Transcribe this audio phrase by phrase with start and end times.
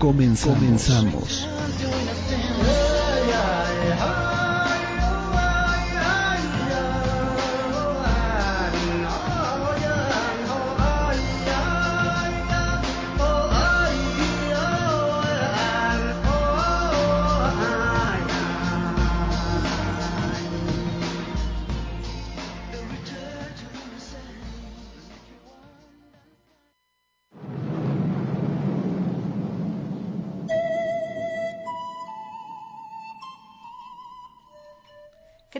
[0.00, 1.46] Comenzamos.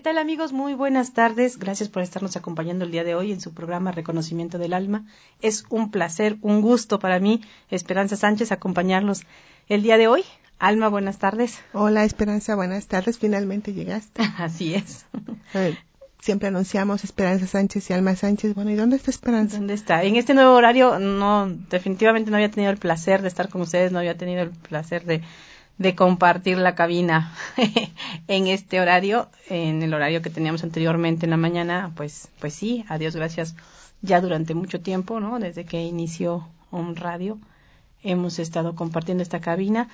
[0.01, 0.55] ¿Qué tal amigos?
[0.55, 1.59] Muy buenas tardes.
[1.59, 5.05] Gracias por estarnos acompañando el día de hoy en su programa Reconocimiento del Alma.
[5.43, 9.25] Es un placer, un gusto para mí, Esperanza Sánchez, acompañarlos
[9.69, 10.25] el día de hoy.
[10.59, 11.59] Alma, buenas tardes.
[11.75, 13.19] Hola Esperanza, buenas tardes.
[13.19, 14.23] Finalmente llegaste.
[14.39, 15.05] Así es.
[16.19, 18.55] Siempre anunciamos Esperanza Sánchez y Alma Sánchez.
[18.55, 19.59] Bueno, ¿y dónde está Esperanza?
[19.59, 20.03] ¿Dónde está?
[20.03, 23.93] En este nuevo horario, no, definitivamente no había tenido el placer de estar con ustedes,
[23.93, 25.21] no había tenido el placer de
[25.81, 27.33] de compartir la cabina
[28.29, 32.85] en este horario, en el horario que teníamos anteriormente en la mañana, pues, pues sí,
[32.91, 33.57] a Dios gracias,
[34.03, 35.39] ya durante mucho tiempo, ¿no?
[35.39, 37.39] Desde que inició un radio,
[38.03, 39.89] hemos estado compartiendo esta cabina,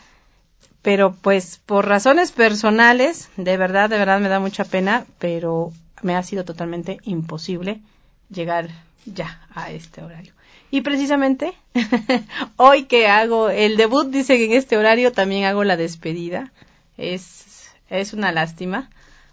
[0.83, 6.17] pero pues por razones personales, de verdad, de verdad me da mucha pena, pero me
[6.17, 7.81] ha sido totalmente imposible
[8.29, 8.71] llegar
[9.05, 10.36] ya a este horario.
[10.71, 11.55] Y precisamente
[12.57, 16.53] hoy que hago el debut, dice que en este horario también hago la despedida.
[16.97, 18.91] Es, es una lástima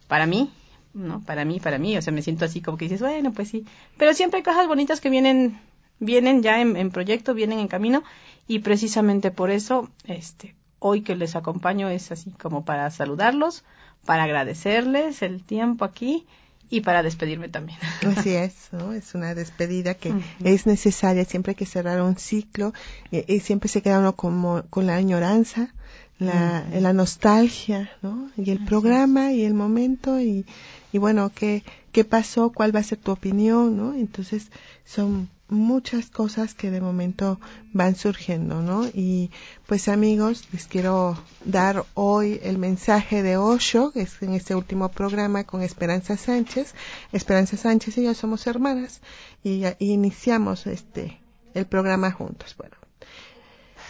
[0.08, 0.52] para mí,
[0.94, 1.22] ¿no?
[1.22, 1.98] Para mí, para mí.
[1.98, 3.66] O sea, me siento así como que dices, bueno, pues sí.
[3.98, 5.60] Pero siempre hay cosas bonitas que vienen,
[6.00, 8.04] vienen ya en, en proyecto, vienen en camino.
[8.48, 13.64] Y precisamente por eso, este, hoy que les acompaño es así como para saludarlos,
[14.06, 16.28] para agradecerles el tiempo aquí
[16.70, 17.78] y para despedirme también.
[18.18, 18.94] Así es, ¿no?
[18.94, 20.14] Es una despedida que
[20.44, 22.74] es necesaria, siempre hay que cerrar un ciclo
[23.12, 25.74] y, siempre se queda uno como con la añoranza,
[26.20, 28.30] la, la nostalgia, ¿no?
[28.38, 30.46] Y el programa y el momento y,
[30.92, 32.52] y bueno, ¿qué, ¿qué pasó?
[32.52, 33.78] ¿Cuál va a ser tu opinión?
[33.78, 33.94] ¿no?
[33.94, 34.52] Entonces
[34.86, 37.40] son muchas cosas que de momento
[37.72, 38.86] van surgiendo, ¿no?
[38.88, 39.32] Y
[39.68, 44.90] pues amigos, les quiero dar hoy el mensaje de Osho, que es en este último
[44.90, 46.74] programa con Esperanza Sánchez.
[47.12, 49.02] Esperanza Sánchez y yo somos hermanas
[49.44, 51.20] y, iniciamos este
[51.54, 52.56] el programa juntos.
[52.58, 52.76] Bueno,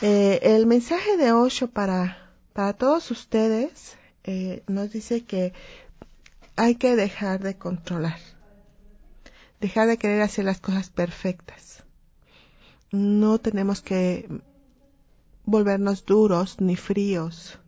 [0.02, 2.24] eh, el mensaje de Osho para
[2.54, 5.54] para todos ustedes eh, nos dice que
[6.56, 8.20] hay que dejar de controlar
[9.64, 11.86] dejar de querer hacer las cosas perfectas.
[12.92, 14.28] No tenemos que
[15.46, 17.60] volvernos duros ni fríos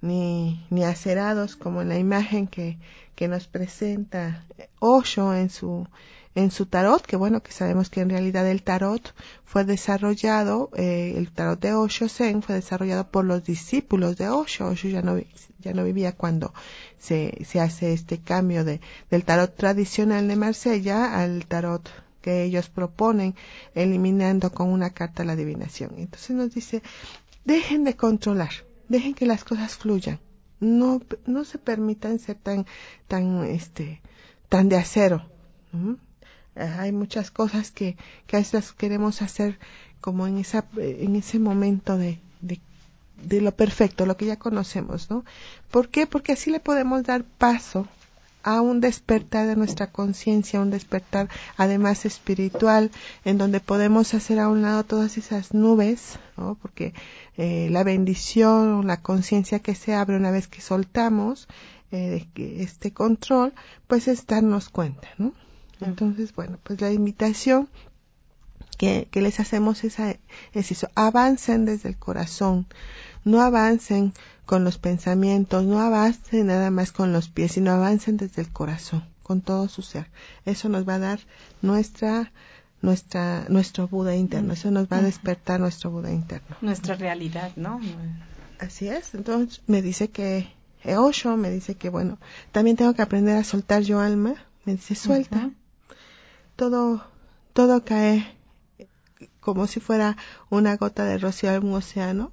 [0.00, 2.78] ni, ni acerados como en la imagen que,
[3.14, 4.44] que nos presenta
[4.80, 5.86] Osho en su
[6.34, 9.14] en su tarot, que bueno, que sabemos que en realidad el tarot
[9.44, 14.66] fue desarrollado, eh, el tarot de Osho Zen fue desarrollado por los discípulos de Osho.
[14.66, 15.18] Osho ya no,
[15.60, 16.52] ya no vivía cuando
[16.98, 18.80] se, se hace este cambio de,
[19.10, 21.88] del tarot tradicional de Marsella al tarot
[22.20, 23.34] que ellos proponen,
[23.74, 25.92] eliminando con una carta la adivinación.
[25.98, 26.82] Entonces nos dice,
[27.44, 28.50] dejen de controlar,
[28.88, 30.20] dejen que las cosas fluyan,
[30.58, 32.64] no, no se permitan ser tan,
[33.08, 34.00] tan, este,
[34.48, 35.28] tan de acero.
[36.56, 37.96] Hay muchas cosas que,
[38.26, 39.58] que a veces queremos hacer
[40.00, 45.24] como en esa, en ese momento de, de, lo perfecto, lo que ya conocemos, ¿no?
[45.70, 46.06] ¿Por qué?
[46.06, 47.88] Porque así le podemos dar paso
[48.42, 52.90] a un despertar de nuestra conciencia, un despertar además espiritual,
[53.24, 56.56] en donde podemos hacer a un lado todas esas nubes, ¿no?
[56.60, 56.92] porque
[57.38, 61.48] eh, la bendición, la conciencia que se abre una vez que soltamos
[61.90, 63.54] eh, este control,
[63.86, 65.32] pues es darnos cuenta, ¿no?
[65.80, 67.68] Entonces, bueno, pues la invitación
[68.76, 70.16] que, que les hacemos esa,
[70.52, 72.66] es eso, avancen desde el corazón,
[73.24, 74.12] no avancen
[74.46, 79.04] con los pensamientos, no avancen nada más con los pies, sino avancen desde el corazón,
[79.22, 80.10] con todo su ser.
[80.44, 81.20] Eso nos va a dar
[81.62, 82.32] nuestra
[82.82, 86.56] nuestra nuestro Buda interno, eso nos va a despertar nuestro Buda interno.
[86.60, 87.80] Nuestra realidad, ¿no?
[88.58, 89.14] Así es.
[89.14, 90.48] Entonces me dice que
[90.84, 92.18] Osho me dice que bueno,
[92.52, 94.34] también tengo que aprender a soltar yo alma.
[94.66, 95.50] Me dice, suelta.
[96.56, 97.04] Todo
[97.54, 98.26] todo cae
[99.40, 100.16] como si fuera
[100.50, 102.32] una gota de rocío en un océano.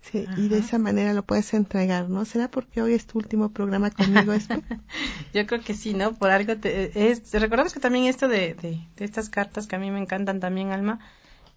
[0.00, 2.24] Sí, y de esa manera lo puedes entregar, ¿no?
[2.24, 4.32] ¿Será porque hoy es tu último programa conmigo,
[5.34, 6.14] Yo creo que sí, ¿no?
[6.14, 9.90] Por algo te, es, recordamos que también esto de, de, estas cartas que a mí
[9.90, 11.00] me encantan también, Alma,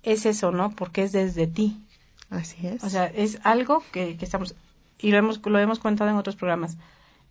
[0.03, 0.71] es eso, ¿no?
[0.71, 1.81] Porque es desde ti.
[2.29, 2.83] Así es.
[2.83, 4.55] O sea, es algo que, que estamos,
[4.99, 6.77] y lo hemos, lo hemos contado en otros programas.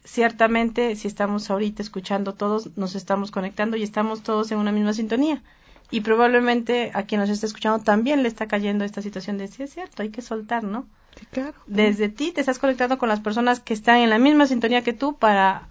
[0.05, 4.93] Ciertamente, si estamos ahorita escuchando todos, nos estamos conectando y estamos todos en una misma
[4.93, 5.43] sintonía
[5.91, 9.63] y probablemente a quien nos está escuchando también le está cayendo esta situación de sí
[9.63, 10.87] es cierto, hay que soltar, ¿no?
[11.19, 11.55] Sí, claro.
[11.67, 14.93] Desde ti te estás conectando con las personas que están en la misma sintonía que
[14.93, 15.69] tú para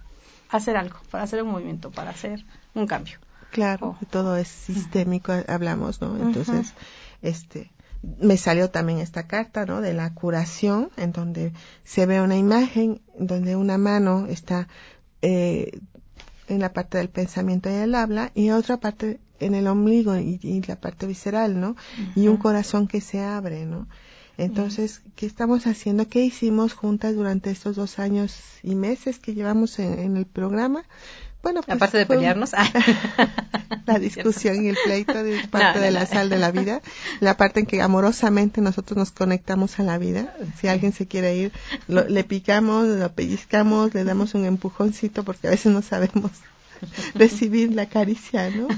[0.50, 2.44] hacer algo, para hacer un movimiento, para hacer
[2.74, 3.18] un cambio.
[3.50, 4.06] Claro, oh.
[4.10, 6.16] todo es sistémico, hablamos, ¿no?
[6.16, 6.74] Entonces,
[7.22, 7.70] este,
[8.02, 9.80] me salió también esta carta, ¿no?
[9.80, 11.52] De la curación, en donde
[11.84, 14.68] se ve una imagen, donde una mano está
[15.22, 15.78] eh,
[16.48, 20.62] en la parte del pensamiento y el habla, y otra parte en el ombligo y,
[20.66, 21.76] la parte visceral, ¿no?
[22.14, 23.88] Y un corazón que se abre, ¿no?
[24.36, 26.08] Entonces, ¿qué estamos haciendo?
[26.08, 30.84] ¿Qué hicimos juntas durante estos dos años y meses que llevamos en, el programa?
[31.42, 32.52] Bueno, pues aparte de pelearnos,
[33.86, 36.82] la discusión y el pleito es parte de la sal de la vida,
[37.20, 40.34] la parte en que amorosamente nosotros nos conectamos a la vida.
[40.60, 41.52] Si alguien se quiere ir,
[41.88, 46.30] le picamos, lo pellizcamos, le damos un empujoncito porque a veces no sabemos
[47.14, 48.68] recibir la caricia, ¿no?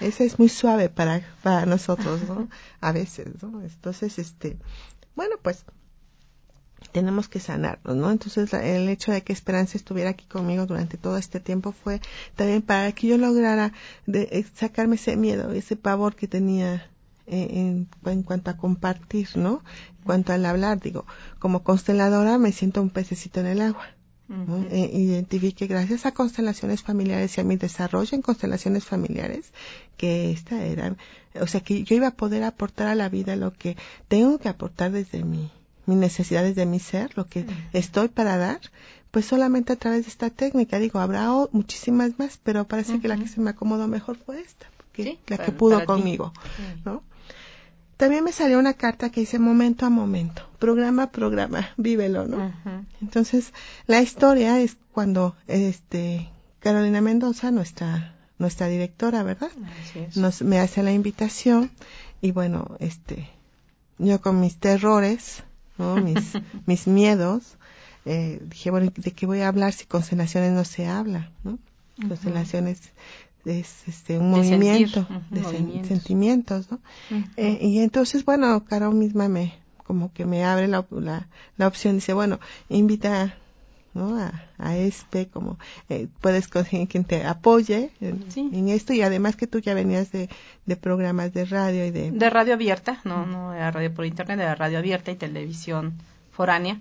[0.00, 2.48] Esa es muy suave para, para nosotros, ¿no?
[2.80, 3.62] A veces, ¿no?
[3.62, 4.56] Entonces, este,
[5.14, 5.64] bueno, pues
[6.92, 8.10] tenemos que sanarnos, ¿no?
[8.10, 12.00] Entonces, el hecho de que Esperanza estuviera aquí conmigo durante todo este tiempo fue
[12.34, 13.72] también para que yo lograra
[14.06, 16.88] de, eh, sacarme ese miedo, ese pavor que tenía
[17.26, 19.62] eh, en, en, cuanto a compartir, ¿no?
[19.98, 21.04] En cuanto al hablar, digo,
[21.38, 23.86] como consteladora me siento un pececito en el agua.
[24.28, 29.52] Eh, identifique gracias a constelaciones familiares y a mi desarrollo en constelaciones familiares
[29.96, 30.96] que esta era,
[31.40, 33.76] o sea que yo iba a poder aportar a la vida lo que
[34.08, 35.52] tengo que aportar desde mi,
[35.86, 38.60] mis necesidades de mi ser, lo que estoy para dar,
[39.10, 40.78] pues solamente a través de esta técnica.
[40.78, 44.66] Digo, habrá muchísimas más, pero parece que la que se me acomodó mejor fue esta,
[44.76, 46.32] porque la que pudo conmigo,
[46.84, 47.02] ¿no?
[47.96, 52.52] También me salió una carta que dice momento a momento, programa a programa, vívelo, ¿no?
[53.00, 53.52] Entonces,
[53.86, 56.28] la historia es cuando este
[56.60, 59.50] Carolina Mendoza, nuestra nuestra directora, ¿verdad?
[60.14, 61.70] Nos me hace la invitación
[62.20, 63.30] y bueno, este
[63.98, 65.42] yo con mis terrores,
[65.78, 65.96] ¿no?
[65.96, 66.32] Mis
[66.66, 67.56] mis miedos,
[68.04, 71.58] eh, dije, bueno, ¿de qué voy a hablar si constelaciones no se habla, ¿no?
[72.08, 72.80] Constelaciones
[73.44, 75.44] es este un movimiento de
[75.84, 76.80] sentimientos, ¿no?
[77.36, 79.54] eh, y entonces, bueno, Caro misma me,
[79.86, 83.36] como que me abre la, la, la opción, dice, bueno, invita
[83.96, 84.18] ¿no?
[84.18, 85.58] a, a este, como
[85.88, 90.28] eh, puedes conseguir quien te apoye en, esto y además que tú ya venías de,
[90.66, 92.10] de programas de radio y de...
[92.10, 95.94] De radio abierta, no, no era radio por internet, era radio abierta y televisión
[96.30, 96.78] foránea,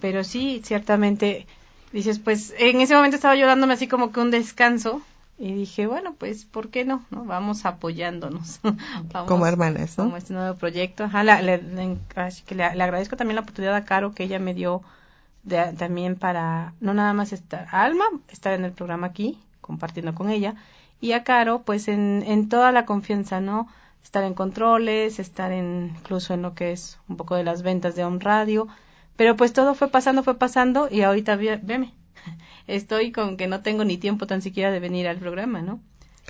[0.00, 1.46] pero sí, ciertamente,
[1.92, 5.02] dices, pues en ese momento estaba yo dándome así como que un descanso,
[5.38, 7.04] y dije, bueno, pues, ¿por qué no?
[7.10, 7.24] ¿no?
[7.24, 8.60] Vamos apoyándonos.
[9.26, 10.04] como hermanas, ¿no?
[10.04, 11.04] Como este nuevo proyecto.
[11.04, 14.82] Ajá, que le, agradezco también la oportunidad a Caro que ella me dio
[15.46, 20.14] de, también para, no nada más estar, a Alma, estar en el programa aquí, compartiendo
[20.14, 20.56] con ella,
[21.00, 23.68] y a Caro, pues, en, en toda la confianza, ¿no?
[24.02, 27.94] Estar en controles, estar en, incluso en lo que es un poco de las ventas
[27.96, 28.68] de Home Radio,
[29.16, 31.94] pero pues todo fue pasando, fue pasando, y ahorita, veme,
[32.66, 35.80] estoy con que no tengo ni tiempo tan siquiera de venir al programa, ¿no?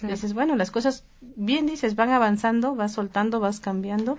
[0.03, 4.19] Dices, bueno, las cosas, bien dices, van avanzando, vas soltando, vas cambiando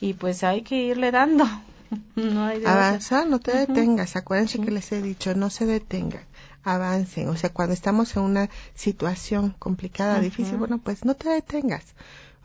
[0.00, 1.44] y pues hay que irle dando.
[2.16, 4.16] no hay Avanza, no te detengas.
[4.16, 6.24] Acuérdense que les he dicho, no se detengan,
[6.62, 7.28] avancen.
[7.28, 11.84] O sea, cuando estamos en una situación complicada, difícil, bueno, pues no te detengas.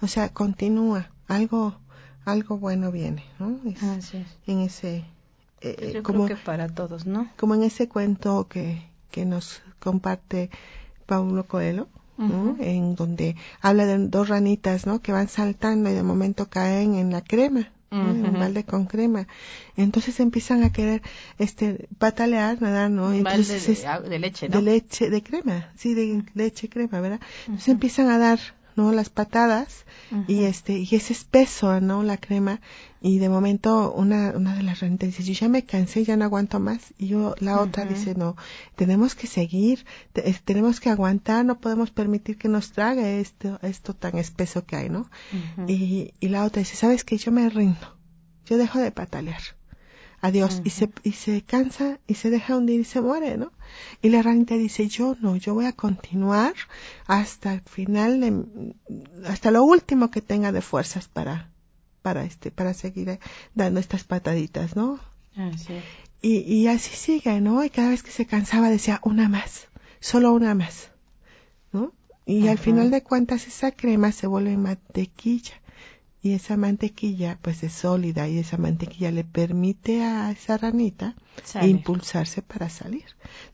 [0.02, 1.10] O sea, continúa.
[1.28, 1.76] Algo,
[2.26, 3.60] algo bueno viene, ¿no?
[4.48, 5.06] En ese
[5.62, 7.30] eh, Yo como, creo que para todos, ¿no?
[7.38, 8.82] Como en ese cuento que,
[9.12, 10.50] que nos comparte
[11.06, 11.88] Paulo Coelho,
[12.60, 15.02] en donde habla de dos ranitas, ¿no?
[15.02, 19.28] Que van saltando y de momento caen en la crema, en un balde con crema.
[19.76, 21.02] Entonces empiezan a querer,
[21.38, 23.08] este, patalear, nadar, ¿no?
[23.08, 24.58] Un balde de, leche, ¿no?
[24.58, 27.20] De leche, de crema, sí, de leche crema, ¿verdad?
[27.48, 28.40] Entonces empiezan a dar
[28.76, 28.92] ¿no?
[28.92, 29.86] Las patadas
[30.28, 32.04] y este y es espeso, ¿no?
[32.04, 32.62] La crema
[33.02, 36.26] y de momento una una de las ranitas dice, "Yo ya me cansé, ya no
[36.26, 38.36] aguanto más." Y yo la otra dice, "No,
[38.76, 39.86] tenemos que seguir,
[40.46, 44.90] tenemos que aguantar, no podemos permitir que nos trague esto esto tan espeso que hay,
[44.90, 45.10] ¿no?"
[45.68, 47.18] y, y la otra dice, "¿Sabes qué?
[47.18, 47.98] Yo me rindo.
[48.46, 49.42] Yo dejo de patalear."
[50.22, 50.62] Adiós.
[50.66, 53.52] y, se, y se cansa y se deja hundir y se muere, ¿no?
[54.02, 56.54] Y la ranita dice, yo no, yo voy a continuar
[57.08, 58.74] hasta el final, de,
[59.26, 61.50] hasta lo último que tenga de fuerzas para,
[62.02, 63.20] para este, para seguir
[63.56, 65.00] dando estas pataditas, ¿no?
[66.22, 67.64] Y, y así sigue, ¿no?
[67.64, 69.68] Y cada vez que se cansaba decía, una más,
[70.02, 70.92] solo una más,
[71.72, 71.94] ¿no?
[72.26, 75.54] Y al final de cuentas esa crema se vuelve mantequilla
[76.22, 81.16] y esa mantequilla pues es sólida y esa mantequilla le permite a esa ranita
[81.62, 83.06] impulsarse para salir.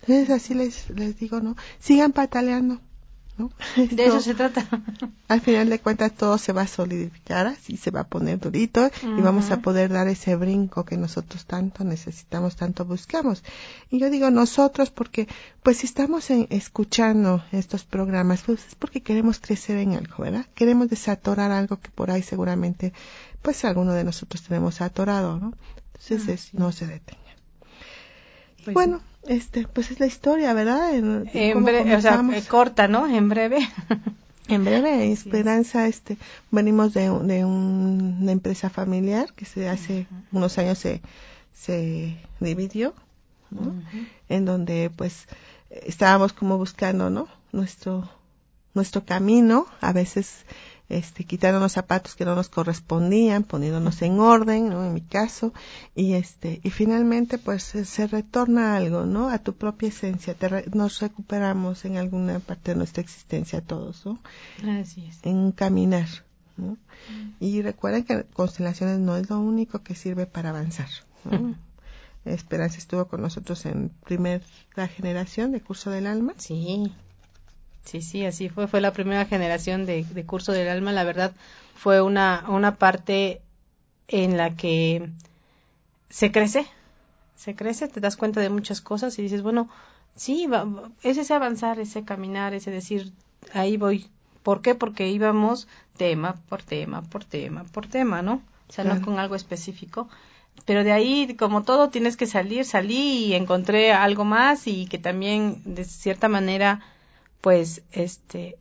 [0.01, 1.55] Entonces así les, les digo, ¿no?
[1.79, 2.81] Sigan pataleando,
[3.75, 4.65] de eso se trata.
[5.27, 8.89] Al final de cuentas todo se va a solidificar, así se va a poner durito
[9.04, 13.44] y vamos a poder dar ese brinco que nosotros tanto necesitamos, tanto buscamos.
[13.89, 15.27] Y yo digo nosotros porque
[15.63, 20.46] pues si estamos escuchando estos programas, pues es porque queremos crecer en algo, ¿verdad?
[20.56, 22.94] Queremos desatorar algo que por ahí seguramente
[23.42, 25.54] pues alguno de nosotros tenemos atorado, ¿no?
[25.94, 27.22] Entonces no se detenga.
[28.63, 30.96] Pues bueno, este, pues es la historia, ¿verdad?
[30.96, 33.08] En, breve, o sea, eh, corta, ¿no?
[33.08, 33.67] En breve.
[34.48, 36.17] en breve, Esperanza, este,
[36.51, 41.01] venimos de, de una empresa familiar que se hace unos años se,
[41.53, 42.94] se dividió,
[43.51, 43.74] ¿no?
[44.29, 45.27] En donde, pues,
[45.70, 47.27] estábamos como buscando, ¿no?
[47.51, 48.10] Nuestro,
[48.74, 50.46] nuestro camino, a veces
[50.89, 54.86] este, quitando los zapatos que no nos correspondían, poniéndonos en orden, ¿no?
[54.86, 55.54] En mi caso,
[55.96, 59.30] y este, y finalmente pues se, retorna algo, ¿no?
[59.30, 60.36] A tu propia esencia,
[60.74, 64.20] nos recuperamos en alguna parte de nuestra existencia todos, ¿no?
[64.80, 65.20] Así es.
[65.24, 66.08] En caminar,
[66.58, 66.74] ¿no?
[66.74, 67.32] Mm.
[67.39, 70.89] Y recuerden que constelaciones no es lo único que sirve para avanzar,
[72.25, 74.42] Esperanza estuvo con nosotros en primera
[74.96, 76.34] generación de Curso del Alma.
[76.38, 76.92] Sí.
[77.86, 78.68] Sí, sí, así fue.
[78.68, 80.92] Fue la primera generación de, Curso del Alma.
[80.92, 81.34] La verdad,
[81.75, 83.42] fue una, una parte
[84.08, 85.10] en la que
[86.10, 86.68] se crece,
[87.36, 89.70] se crece, te das cuenta de muchas cosas y dices, bueno,
[90.15, 90.48] sí,
[91.04, 93.13] es ese avanzar, ese caminar, ese decir,
[93.54, 94.10] ahí voy.
[94.44, 94.75] ¿Por qué?
[94.75, 98.42] Porque íbamos tema por tema, por tema, por tema, ¿no?
[98.70, 100.08] O sea, no con algo específico.
[100.65, 104.98] Pero de ahí, como todo, tienes que salir, salí y encontré algo más y que
[104.98, 106.82] también, de cierta manera,
[107.46, 108.58] pues este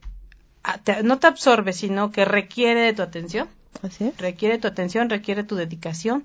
[1.03, 3.47] no te absorbe, sino que requiere de tu atención.
[3.81, 6.23] Así Requiere tu atención, requiere tu dedicación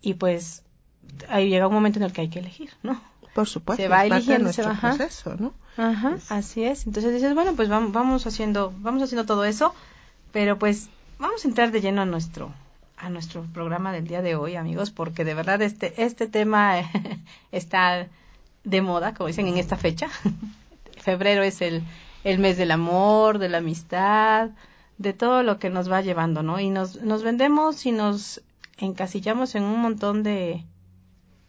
[0.00, 0.62] y pues
[1.28, 2.98] ahí llega un momento en el que hay que elegir, ¿no?
[3.34, 3.82] Por supuesto.
[3.82, 5.52] Se va eligiendo, se va, proceso, ¿no?
[5.76, 6.86] Ajá, así es.
[6.86, 9.74] Entonces dices, bueno, pues vamos, vamos haciendo, vamos haciendo todo eso,
[10.32, 10.88] pero pues
[11.18, 12.54] vamos a entrar de lleno a nuestro
[12.96, 16.76] a nuestro programa del día de hoy, amigos, porque de verdad este este tema
[17.52, 18.06] está
[18.64, 20.08] de moda, como dicen en esta fecha
[20.98, 21.82] febrero es el,
[22.24, 24.50] el mes del amor, de la amistad,
[24.98, 26.60] de todo lo que nos va llevando, ¿no?
[26.60, 28.42] Y nos, nos vendemos y nos
[28.78, 30.64] encasillamos en un montón de,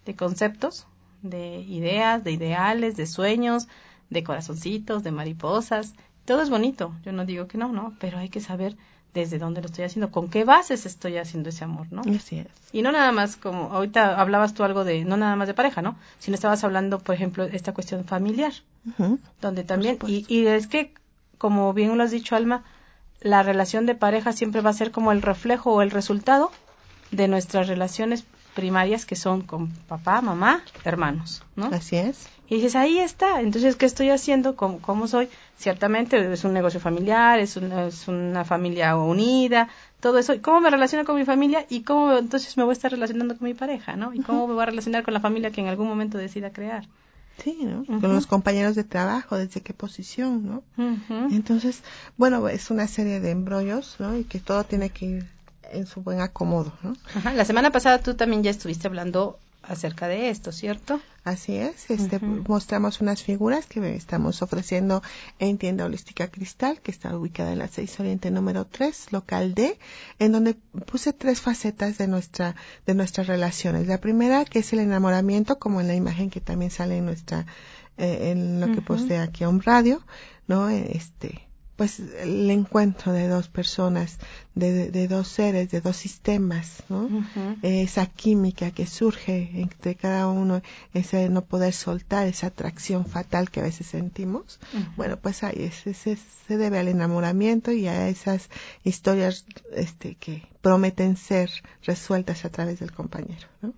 [0.05, 0.87] de conceptos,
[1.21, 3.67] de ideas, de ideales, de sueños,
[4.09, 5.93] de corazoncitos, de mariposas.
[6.25, 8.77] Todo es bonito, yo no digo que no, no, pero hay que saber
[9.13, 12.01] desde dónde lo estoy haciendo, con qué bases estoy haciendo ese amor, ¿no?
[12.01, 12.47] Así es.
[12.71, 15.81] Y no nada más como, ahorita hablabas tú algo de, no nada más de pareja,
[15.81, 15.97] ¿no?
[16.19, 18.53] Sino estabas hablando, por ejemplo, esta cuestión familiar,
[19.41, 20.93] donde también, y, y es que,
[21.37, 22.63] como bien lo has dicho, Alma,
[23.21, 26.51] la relación de pareja siempre va a ser como el reflejo o el resultado
[27.11, 28.25] de nuestras relaciones
[28.59, 31.67] primarias que son con papá, mamá, hermanos, ¿no?
[31.67, 32.27] Así es.
[32.49, 34.55] Y dices, ahí está, entonces, ¿qué estoy haciendo?
[34.55, 35.29] ¿Cómo, cómo soy?
[35.57, 40.33] Ciertamente es un negocio familiar, es una, es una familia unida, todo eso.
[40.41, 41.65] ¿Cómo me relaciono con mi familia?
[41.69, 44.13] Y cómo entonces me voy a estar relacionando con mi pareja, ¿no?
[44.13, 46.85] Y cómo me voy a relacionar con la familia que en algún momento decida crear.
[47.43, 47.85] Sí, ¿no?
[47.85, 50.63] Con los compañeros de trabajo, desde qué posición, ¿no?
[51.31, 51.83] Entonces,
[52.17, 54.17] bueno, es una serie de embrollos, ¿no?
[54.17, 55.38] Y que todo tiene que ir
[55.71, 56.95] en su buen acomodo, ¿no?
[57.15, 57.33] Ajá.
[57.33, 60.99] La semana pasada tú también ya estuviste hablando acerca de esto, ¿cierto?
[61.23, 65.03] Así es, este, mostramos unas figuras que estamos ofreciendo
[65.37, 69.77] en Tienda Holística Cristal, que está ubicada en la 6 Oriente número 3, local D,
[70.17, 73.87] en donde puse tres facetas de nuestra, de nuestras relaciones.
[73.87, 77.45] La primera, que es el enamoramiento, como en la imagen que también sale en nuestra,
[77.97, 80.01] eh, en lo que posee aquí a un radio,
[80.47, 80.69] ¿no?
[80.69, 81.48] Este,
[81.79, 84.19] pues el encuentro de dos personas,
[84.53, 87.07] de, de, dos seres, de dos sistemas, ¿no?
[87.61, 90.61] Esa química que surge entre cada uno,
[90.93, 94.59] ese no poder soltar, esa atracción fatal que a veces sentimos,
[94.97, 98.49] bueno, pues ahí ese, se debe al enamoramiento y a esas
[98.83, 101.49] historias este, que prometen ser
[101.83, 103.47] resueltas a través del compañero.
[103.61, 103.73] ¿no?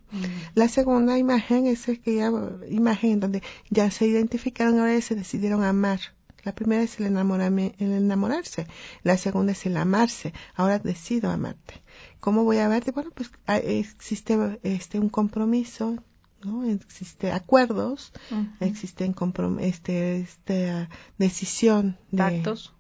[0.55, 2.31] La segunda imagen es aquella
[2.67, 5.99] imagen donde ya se identificaron, ahora se decidieron amar
[6.43, 8.67] la primera es el, el enamorarse,
[9.03, 10.33] la segunda es el amarse.
[10.55, 11.81] Ahora decido amarte.
[12.19, 12.91] ¿Cómo voy a amarte?
[12.91, 15.95] Bueno, pues ah, existe este un compromiso,
[16.43, 16.63] ¿no?
[16.63, 18.11] Existe acuerdos,
[18.59, 19.15] existen
[19.59, 22.73] este, esta decisión de pactos.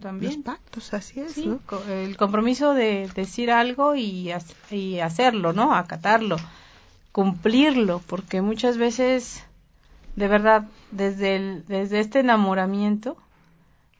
[0.00, 0.34] También.
[0.34, 1.60] Los pactos, así es, ¿no?
[1.88, 4.30] El compromiso de decir algo y,
[4.70, 5.74] y hacerlo, ¿no?
[5.74, 6.36] Acatarlo,
[7.10, 9.45] cumplirlo, porque muchas veces
[10.16, 13.16] de verdad, desde, el, desde este enamoramiento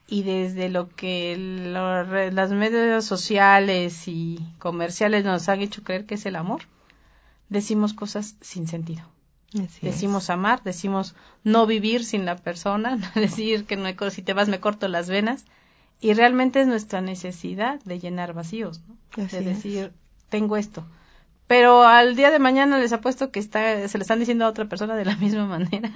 [0.09, 1.37] y desde lo que
[2.33, 6.63] las medios sociales y comerciales nos han hecho creer que es el amor,
[7.49, 9.05] decimos cosas sin sentido.
[9.83, 14.61] decimos amar, decimos no vivir sin la persona, decir que no si te vas me
[14.61, 15.45] corto las venas
[16.01, 19.27] y realmente es nuestra necesidad de llenar vacíos, ¿no?
[19.27, 19.93] de decir
[20.29, 20.85] tengo esto,
[21.47, 24.67] pero al día de mañana les apuesto que está, se le están diciendo a otra
[24.67, 25.93] persona de la misma manera.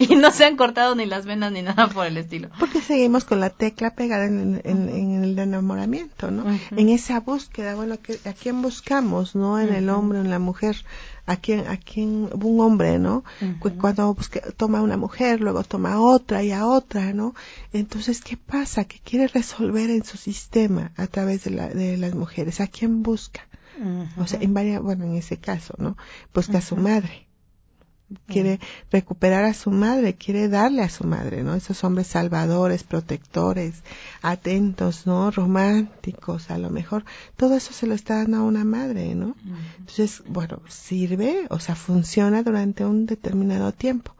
[0.00, 2.48] y no se han cortado ni las venas ni nada por el estilo.
[2.58, 6.44] Porque seguimos con la tecla pegada en, el enamoramiento, ¿no?
[6.72, 9.58] En esa búsqueda, bueno, ¿a quién buscamos, no?
[9.58, 10.84] En el hombre, en la mujer,
[11.26, 13.24] a quién, a quién, un hombre, ¿no?
[13.78, 14.16] Cuando
[14.56, 17.34] toma una mujer, luego toma otra y a otra, ¿no?
[17.72, 18.84] Entonces, ¿qué pasa?
[18.84, 22.60] ¿Qué quiere resolver en su sistema a través de, la, de las mujeres?
[22.60, 23.47] ¿A quién busca?
[24.16, 25.96] O sea, en varias, bueno, en ese caso, ¿no?
[26.34, 27.26] Busca pues a su madre.
[28.26, 28.58] Quiere
[28.90, 31.54] recuperar a su madre, quiere darle a su madre, ¿no?
[31.54, 33.82] Esos hombres salvadores, protectores,
[34.22, 35.30] atentos, ¿no?
[35.30, 37.04] Románticos, a lo mejor.
[37.36, 39.36] Todo eso se lo está dando a una madre, ¿no?
[39.78, 44.14] Entonces, bueno, sirve, o sea, funciona durante un determinado tiempo.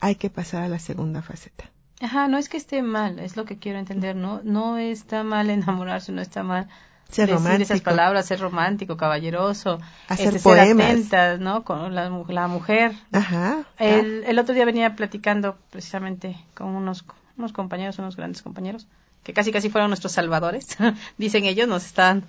[0.00, 1.70] Hay que pasar a la segunda faceta.
[2.00, 4.40] Ajá, no es que esté mal, es lo que quiero entender, ¿no?
[4.42, 6.68] No está mal enamorarse, no está mal
[7.10, 7.62] ser decir romántico.
[7.62, 11.04] esas palabras, ser romántico, caballeroso, hacer este, poemas.
[11.08, 11.64] ser ¿no?
[11.64, 12.92] Con la, mujer.
[13.12, 13.64] Ajá.
[13.78, 17.04] El, el, otro día venía platicando precisamente con unos,
[17.36, 18.86] unos compañeros, unos grandes compañeros,
[19.22, 20.76] que casi casi fueron nuestros salvadores.
[21.18, 22.24] Dicen ellos, nos están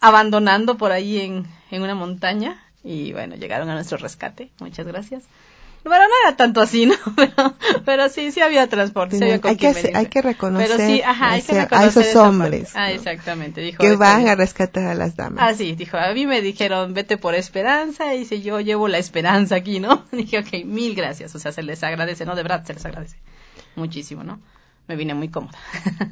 [0.00, 4.50] abandonando por ahí en, en una montaña y bueno, llegaron a nuestro rescate.
[4.58, 5.24] Muchas gracias.
[5.82, 6.94] Bueno, no era tanto así, ¿no?
[7.16, 11.02] Pero, pero sí, sí había transporte, sí, había hay, que hay que reconocer pero sí,
[11.02, 12.72] ajá, hay que reconocer a esos hombres.
[12.74, 13.60] Ah, exactamente.
[13.60, 15.42] Dijo, que van a rescatar a las damas.
[15.42, 18.98] Ah, sí, dijo, a mí me dijeron, vete por esperanza, y dice, yo llevo la
[18.98, 20.04] esperanza aquí, ¿no?
[20.12, 22.34] Dije, ok, mil gracias, o sea, se les agradece, ¿no?
[22.34, 23.16] De verdad, se les agradece
[23.74, 24.40] muchísimo, ¿no?
[24.86, 25.56] Me vine muy cómoda.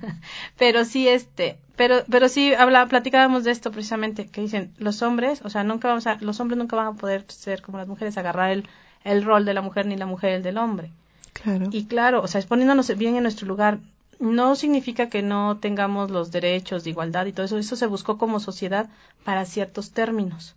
[0.57, 5.40] pero sí, este, pero, pero sí, habla, platicábamos de esto precisamente, que dicen, los hombres,
[5.44, 8.16] o sea, nunca vamos a, los hombres nunca van a poder ser como las mujeres,
[8.16, 8.68] agarrar el
[9.04, 10.90] el rol de la mujer ni la mujer el del hombre.
[11.32, 11.68] Claro.
[11.70, 13.78] Y claro, o sea, poniéndonos bien en nuestro lugar,
[14.18, 17.58] no significa que no tengamos los derechos de igualdad y todo eso.
[17.58, 18.88] Eso se buscó como sociedad
[19.24, 20.56] para ciertos términos,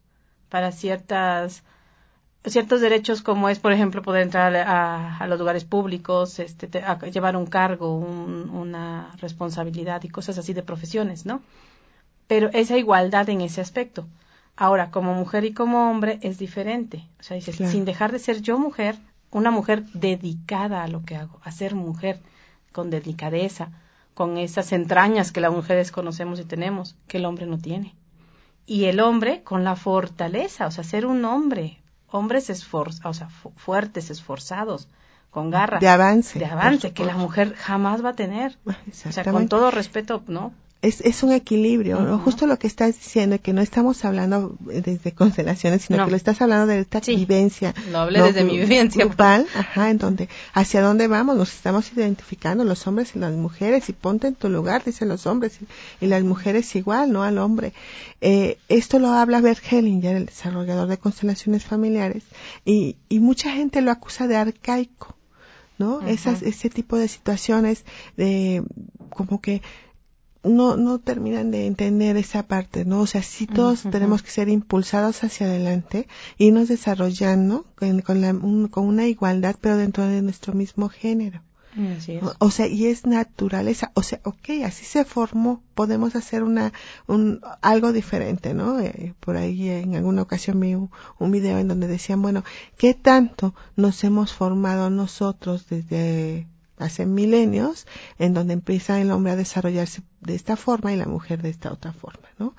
[0.49, 1.63] para ciertas
[2.49, 6.69] ciertos derechos como es, por ejemplo, poder entrar a, los lugares públicos, este,
[7.11, 11.41] llevar un cargo, una responsabilidad y cosas así de profesiones, ¿no?
[12.27, 14.07] Pero esa igualdad en ese aspecto.
[14.61, 17.03] Ahora, como mujer y como hombre es diferente.
[17.19, 18.95] O sea, dices, sin dejar de ser yo mujer,
[19.31, 22.19] una mujer dedicada a lo que hago, a ser mujer
[22.71, 23.71] con delicadeza,
[24.13, 27.95] con esas entrañas que las mujeres conocemos y tenemos, que el hombre no tiene.
[28.67, 33.29] Y el hombre con la fortaleza, o sea, ser un hombre, hombres esforzados, o sea,
[33.55, 34.87] fuertes, esforzados,
[35.31, 35.79] con garra.
[35.79, 36.37] De avance.
[36.37, 38.59] De avance, que la mujer jamás va a tener.
[38.67, 40.53] O sea, con todo respeto, ¿no?
[40.81, 42.17] Es, es un equilibrio, ¿no?
[42.17, 46.41] Justo lo que estás diciendo, que no estamos hablando desde constelaciones, sino que lo estás
[46.41, 47.75] hablando de esta vivencia.
[47.91, 49.05] Lo hablé desde mi vivencia.
[49.05, 53.89] Grupal, ajá, en donde, hacia dónde vamos, nos estamos identificando los hombres y las mujeres,
[53.89, 55.59] y ponte en tu lugar, dicen los hombres,
[55.99, 57.21] y, las mujeres igual, ¿no?
[57.23, 57.73] Al hombre.
[58.19, 62.23] Eh, esto lo habla Bert Hellinger, el desarrollador de constelaciones familiares,
[62.65, 65.15] y, y mucha gente lo acusa de arcaico,
[65.77, 66.01] ¿no?
[66.07, 67.85] Esas, ese tipo de situaciones
[68.17, 68.63] de,
[69.11, 69.61] como que,
[70.43, 73.01] no, no terminan de entender esa parte, ¿no?
[73.01, 78.33] O sea, sí todos tenemos que ser impulsados hacia adelante, irnos desarrollando con, con, la,
[78.33, 81.41] con una igualdad, pero dentro de nuestro mismo género.
[82.39, 86.73] O, sea, y es naturaleza, o sea, ok, así se formó, podemos hacer una,
[87.07, 88.81] un, algo diferente, ¿no?
[88.81, 92.43] Eh, por ahí en alguna ocasión vi un, un, video en donde decían, bueno,
[92.77, 96.45] ¿qué tanto nos hemos formado nosotros desde
[96.77, 97.87] hace milenios,
[98.19, 101.71] en donde empieza el hombre a desarrollarse de esta forma y la mujer de esta
[101.71, 102.53] otra forma, ¿no?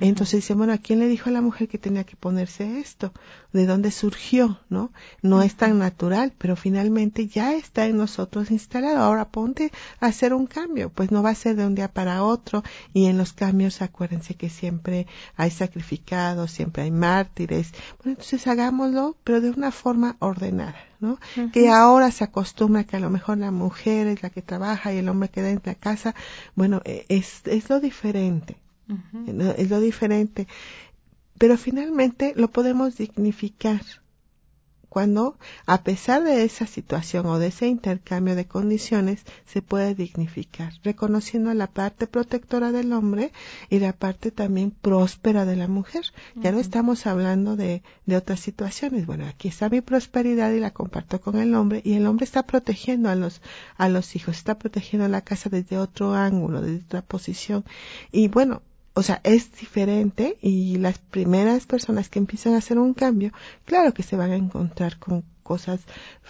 [0.00, 3.12] Entonces dice, bueno, ¿a quién le dijo a la mujer que tenía que ponerse esto?
[3.52, 4.92] ¿De dónde surgió, no?
[5.20, 8.98] No es tan natural, pero finalmente ya está en nosotros instalado.
[8.98, 12.22] Ahora ponte a hacer un cambio, pues no va a ser de un día para
[12.22, 17.72] otro y en los cambios acuérdense que siempre hay sacrificados, siempre hay mártires.
[17.98, 20.76] Bueno, entonces hagámoslo, pero de una forma ordenada.
[21.00, 21.18] ¿no?
[21.52, 24.98] Que ahora se acostumbra que a lo mejor la mujer es la que trabaja y
[24.98, 26.14] el hombre queda en la casa.
[26.54, 28.56] Bueno, e, es, es lo diferente.
[29.56, 30.46] Es lo diferente.
[31.38, 33.82] Pero finalmente lo podemos dignificar
[34.98, 40.72] cuando, a pesar de esa situación o de ese intercambio de condiciones, se puede dignificar,
[40.82, 43.30] reconociendo la parte protectora del hombre
[43.70, 46.06] y la parte también próspera de la mujer.
[46.34, 49.06] Ya no estamos hablando de, de otras situaciones.
[49.06, 52.42] Bueno, aquí está mi prosperidad y la comparto con el hombre y el hombre está
[52.42, 53.40] protegiendo a los,
[53.76, 57.64] a los hijos, está protegiendo la casa desde otro ángulo, desde otra posición.
[58.10, 58.62] Y bueno,
[58.98, 63.30] o sea, es diferente y las primeras personas que empiezan a hacer un cambio,
[63.64, 65.82] claro que se van a encontrar con cosas,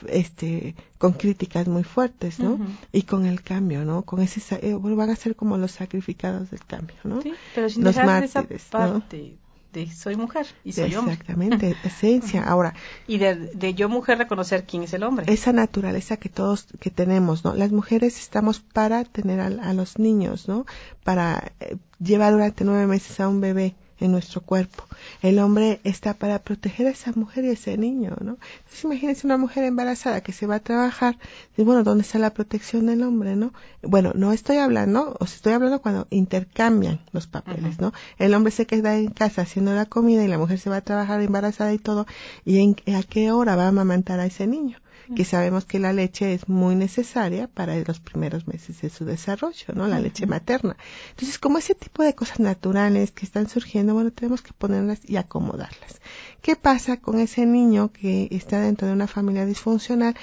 [0.06, 2.58] este, con críticas muy fuertes, ¿no?
[2.92, 4.02] Y con el cambio, ¿no?
[4.02, 7.22] Con ese, eh, van a ser como los sacrificados del cambio, ¿no?
[7.22, 9.38] Sí, pero sin los mártires, esa parte
[9.72, 11.14] de soy mujer y soy hombre.
[11.14, 12.42] Exactamente, esencia.
[12.44, 12.74] Ahora.
[13.06, 15.32] Y de, yo mujer reconocer quién es el hombre.
[15.32, 17.54] Esa naturaleza que todos que tenemos, ¿no?
[17.54, 20.66] Las mujeres estamos para tener a, los niños, ¿no?
[21.04, 24.84] Para eh, llevar durante nueve meses a un bebé en nuestro cuerpo.
[25.22, 28.38] El hombre está para proteger a esa mujer y a ese niño, ¿no?
[28.58, 31.18] Entonces imagínense una mujer embarazada que se va a trabajar,
[31.56, 33.52] y bueno, ¿dónde está la protección del hombre, no?
[33.82, 37.92] Bueno, no estoy hablando, o estoy hablando cuando intercambian los papeles, ¿no?
[38.18, 40.82] El hombre se queda en casa haciendo la comida y la mujer se va a
[40.82, 42.06] trabajar embarazada y todo,
[42.44, 44.78] y en, a qué hora va a amamantar a ese niño
[45.14, 49.74] que sabemos que la leche es muy necesaria para los primeros meses de su desarrollo,
[49.74, 49.86] ¿no?
[49.86, 50.76] La leche materna.
[51.10, 55.16] Entonces, como ese tipo de cosas naturales que están surgiendo, bueno, tenemos que ponerlas y
[55.16, 56.00] acomodarlas.
[56.42, 60.16] ¿Qué pasa con ese niño que está dentro de una familia disfuncional?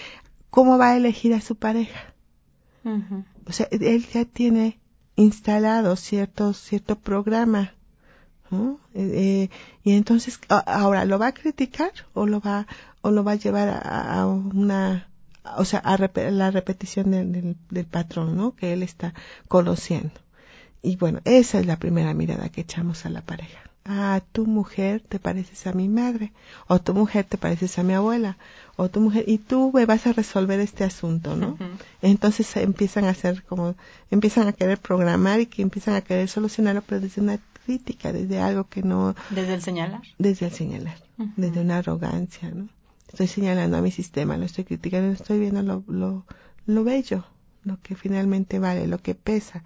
[0.50, 2.13] ¿Cómo va a elegir a su pareja?
[3.48, 4.80] O sea, él ya tiene
[5.15, 7.75] instalado cierto, cierto programa
[8.56, 8.80] ¿no?
[8.94, 9.50] Eh,
[9.84, 12.68] y entonces, ahora, ¿lo va a criticar o lo va,
[13.02, 15.08] o lo va a llevar a, una,
[15.58, 18.56] o sea, a la repetición del, del, patrón, ¿no?
[18.56, 19.13] Que él está
[19.48, 20.20] conociendo.
[20.82, 23.60] Y bueno, esa es la primera mirada que echamos a la pareja.
[23.88, 26.34] Ah, tu mujer te pareces a mi madre,
[26.68, 28.36] o tu mujer te pareces a mi abuela,
[28.78, 31.56] o tu mujer, y tú me vas a resolver este asunto, ¿no?
[32.02, 33.76] Entonces empiezan a hacer como,
[34.10, 38.39] empiezan a querer programar y que empiezan a querer solucionarlo, pero desde una crítica, desde
[38.39, 39.15] algo que no...
[39.30, 40.01] Desde el señalar.
[40.17, 40.97] Desde el señalar,
[41.36, 42.69] desde una arrogancia, ¿no?
[43.08, 46.25] Estoy señalando a mi sistema, lo estoy criticando, estoy viendo lo, lo,
[46.65, 47.25] lo bello,
[47.63, 49.63] lo que finalmente vale, lo que pesa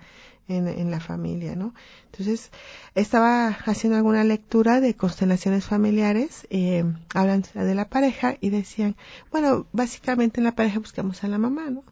[0.48, 1.74] en, en la familia, ¿no?
[2.12, 2.52] Entonces,
[2.96, 6.84] estaba haciendo alguna lectura de constelaciones familiares, eh,
[7.14, 8.96] hablan de la pareja y decían,
[9.32, 11.84] bueno, básicamente en la pareja buscamos a la mamá, ¿no?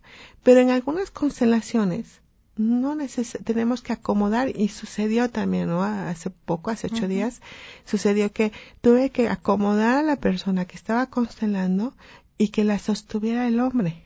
[0.44, 2.22] Pero en algunas constelaciones
[2.58, 5.84] no neces tenemos que acomodar y sucedió también, ¿no?
[5.84, 7.42] Hace poco, hace ocho días,
[7.86, 11.94] sucedió que tuve que acomodar a la persona que estaba constelando
[12.38, 14.04] y que la sostuviera el hombre,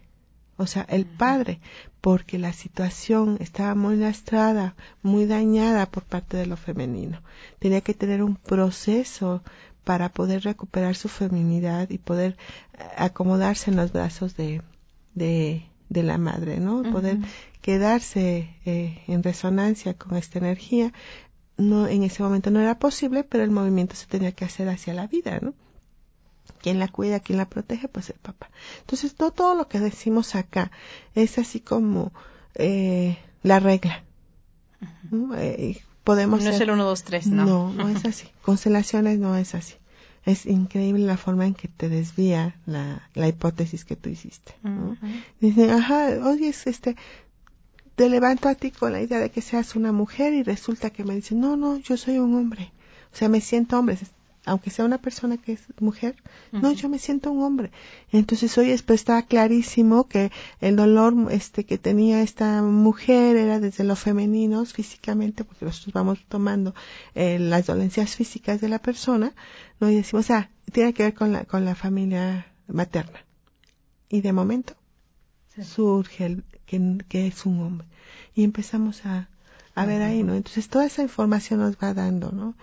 [0.58, 1.60] o sea, el padre,
[2.02, 7.22] porque la situación estaba muy lastrada, muy dañada por parte de lo femenino.
[7.60, 9.44] Tenía que tener un proceso
[9.84, 12.38] para poder recuperar su feminidad y poder
[12.74, 14.62] eh, acomodarse en los brazos de,
[15.16, 16.84] de, de la madre, ¿no?
[16.84, 17.18] Poder
[17.62, 20.94] quedarse eh, en resonancia con esta energía,
[21.58, 24.94] no en ese momento no era posible, pero el movimiento se tenía que hacer hacia
[24.94, 25.54] la vida, ¿no?
[26.62, 27.88] ¿Quién la cuida, quién la protege?
[27.88, 28.50] Pues el papá.
[28.82, 30.72] Entonces, no todo lo que decimos acá
[31.16, 32.12] es así como
[32.56, 34.04] eh, la regla.
[35.10, 35.36] ¿no?
[35.36, 37.46] Eh, podemos no es el 1, 2, 3, ¿no?
[37.46, 38.28] No, no es así.
[38.42, 39.76] Constelaciones no es así
[40.26, 44.54] es increíble la forma en que te desvía la, la hipótesis que tú hiciste.
[44.64, 44.98] ¿no?
[45.40, 46.96] Dicen, ajá, oye, este,
[48.02, 51.04] te levanto a ti con la idea de que seas una mujer y resulta que
[51.04, 52.72] me dicen, no, no, yo soy un hombre.
[53.14, 53.96] O sea, me siento hombre,
[54.44, 56.16] aunque sea una persona que es mujer,
[56.52, 57.70] no, yo me siento un hombre.
[58.12, 63.84] Entonces hoy pues estaba clarísimo que el dolor este que tenía esta mujer era desde
[63.84, 66.74] lo femenino físicamente, porque nosotros vamos tomando
[67.14, 69.32] eh, las dolencias físicas de la persona,
[69.80, 69.92] ¿no?
[69.92, 73.24] Y decimos, o sea, tiene que ver con la, con la familia materna.
[74.10, 74.81] Y de momento
[75.64, 76.44] surge el,
[77.08, 77.88] que, es un hombre.
[78.36, 79.28] Y empezamos a,
[79.76, 80.36] a ver ahí, ¿no?
[80.36, 82.56] Entonces toda esa información nos va dando, ¿no?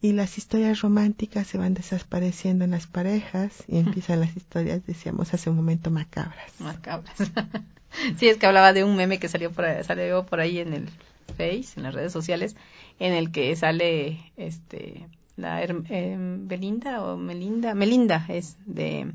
[0.00, 5.34] Y las historias románticas se van desapareciendo en las parejas y empiezan las historias, decíamos
[5.34, 6.52] hace un momento, macabras.
[6.60, 7.16] Macabras.
[8.16, 10.74] sí, es que hablaba de un meme que salió por ahí, salió por ahí en
[10.74, 10.88] el
[11.36, 12.56] Face, en las redes sociales,
[12.98, 19.12] en el que sale este la eh, Belinda o Melinda, Melinda es de,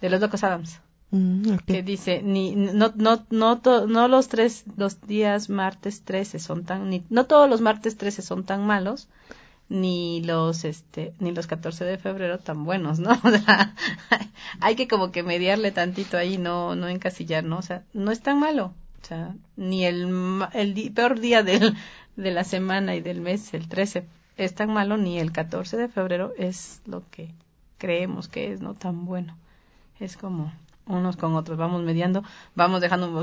[0.00, 0.80] de los Locos Adams.
[1.10, 6.64] Mm, que dice ni no no no no los tres los días martes 13 son
[6.64, 9.08] tan ni, no todos los martes 13 son tan malos
[9.70, 13.18] ni los este ni los 14 de febrero tan buenos no
[14.60, 18.20] hay que como que mediarle tantito ahí no no encasillar no o sea no es
[18.20, 18.74] tan malo.
[19.02, 21.74] O sea ni el el peor día del,
[22.16, 25.88] de la semana y del mes el 13 es tan malo ni el 14 de
[25.88, 27.30] febrero es lo que
[27.78, 29.38] creemos que es no tan bueno.
[30.00, 30.52] Es como
[30.88, 32.24] unos con otros, vamos mediando,
[32.54, 33.22] vamos dejando,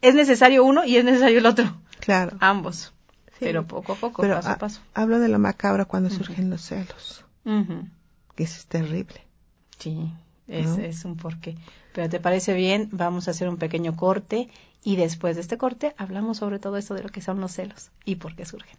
[0.00, 1.66] es necesario uno y es necesario el otro.
[2.00, 2.36] Claro.
[2.40, 2.92] Ambos.
[3.38, 4.80] Pero poco a poco, paso a paso.
[4.94, 7.24] Hablo de lo macabro cuando surgen los celos.
[7.44, 9.20] Que eso es terrible.
[9.78, 10.12] Sí,
[10.48, 11.56] es, es un porqué.
[11.92, 12.88] Pero ¿te parece bien?
[12.92, 14.48] Vamos a hacer un pequeño corte
[14.82, 17.90] y después de este corte hablamos sobre todo esto de lo que son los celos
[18.04, 18.78] y por qué surgen.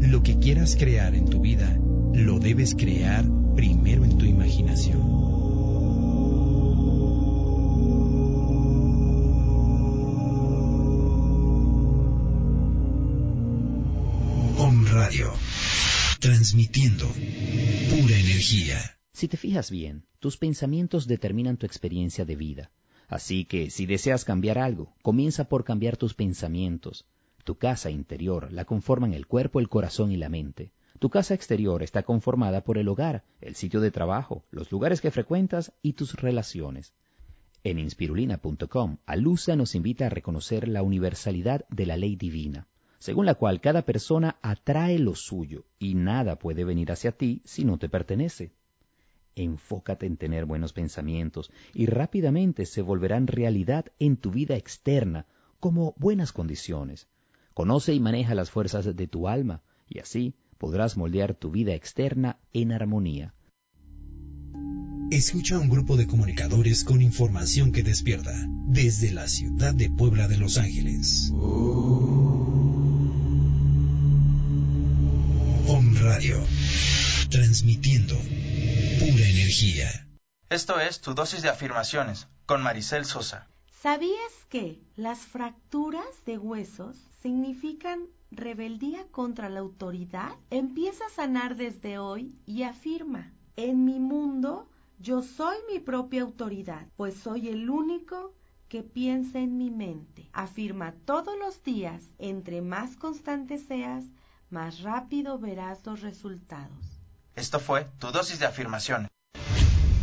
[0.00, 1.78] Lo que quieras crear en tu vida,
[2.12, 5.14] lo debes crear primero en tu imaginación.
[14.94, 15.32] Radio,
[16.20, 18.78] transmitiendo pura energía.
[19.12, 22.70] Si te fijas bien, tus pensamientos determinan tu experiencia de vida.
[23.08, 27.06] Así que si deseas cambiar algo, comienza por cambiar tus pensamientos.
[27.44, 30.72] Tu casa interior la conforman el cuerpo, el corazón y la mente.
[30.98, 35.10] Tu casa exterior está conformada por el hogar, el sitio de trabajo, los lugares que
[35.10, 36.94] frecuentas y tus relaciones.
[37.62, 42.66] En inspirulina.com, Alusa nos invita a reconocer la universalidad de la ley divina,
[42.98, 47.64] según la cual cada persona atrae lo suyo y nada puede venir hacia ti si
[47.64, 48.52] no te pertenece.
[49.36, 55.26] Enfócate en tener buenos pensamientos y rápidamente se volverán realidad en tu vida externa
[55.60, 57.08] como buenas condiciones.
[57.54, 62.40] Conoce y maneja las fuerzas de tu alma y así podrás moldear tu vida externa
[62.52, 63.34] en armonía.
[65.12, 68.32] Escucha a un grupo de comunicadores con información que despierta
[68.66, 71.30] desde la ciudad de Puebla de Los Ángeles.
[75.66, 76.44] Om Radio,
[77.30, 80.08] transmitiendo pura energía.
[80.50, 83.46] Esto es tu dosis de afirmaciones con Maricel Sosa.
[83.80, 91.98] ¿Sabías que las fracturas de huesos significan rebeldía contra la autoridad, empieza a sanar desde
[91.98, 98.34] hoy y afirma, en mi mundo yo soy mi propia autoridad, pues soy el único
[98.68, 100.28] que piensa en mi mente.
[100.34, 104.04] Afirma todos los días, entre más constante seas,
[104.50, 107.00] más rápido verás los resultados.
[107.36, 109.08] Esto fue tu dosis de afirmaciones.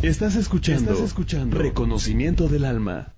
[0.02, 3.14] Estás escuchando, Estás escuchando Reconocimiento del Alma.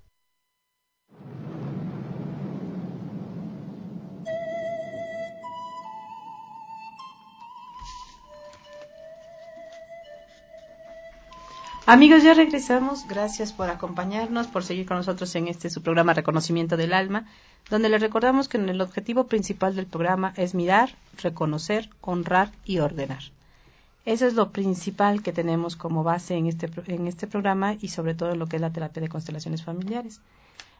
[11.87, 13.07] Amigos, ya regresamos.
[13.07, 17.27] Gracias por acompañarnos, por seguir con nosotros en este su programa Reconocimiento del Alma,
[17.69, 23.21] donde les recordamos que el objetivo principal del programa es mirar, reconocer, honrar y ordenar.
[24.03, 28.15] Eso es lo principal que tenemos como base en este, en este programa y sobre
[28.15, 30.21] todo en lo que es la terapia de constelaciones familiares.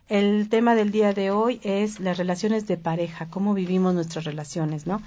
[0.09, 4.87] El tema del día de hoy es las relaciones de pareja, cómo vivimos nuestras relaciones,
[4.87, 5.03] ¿no?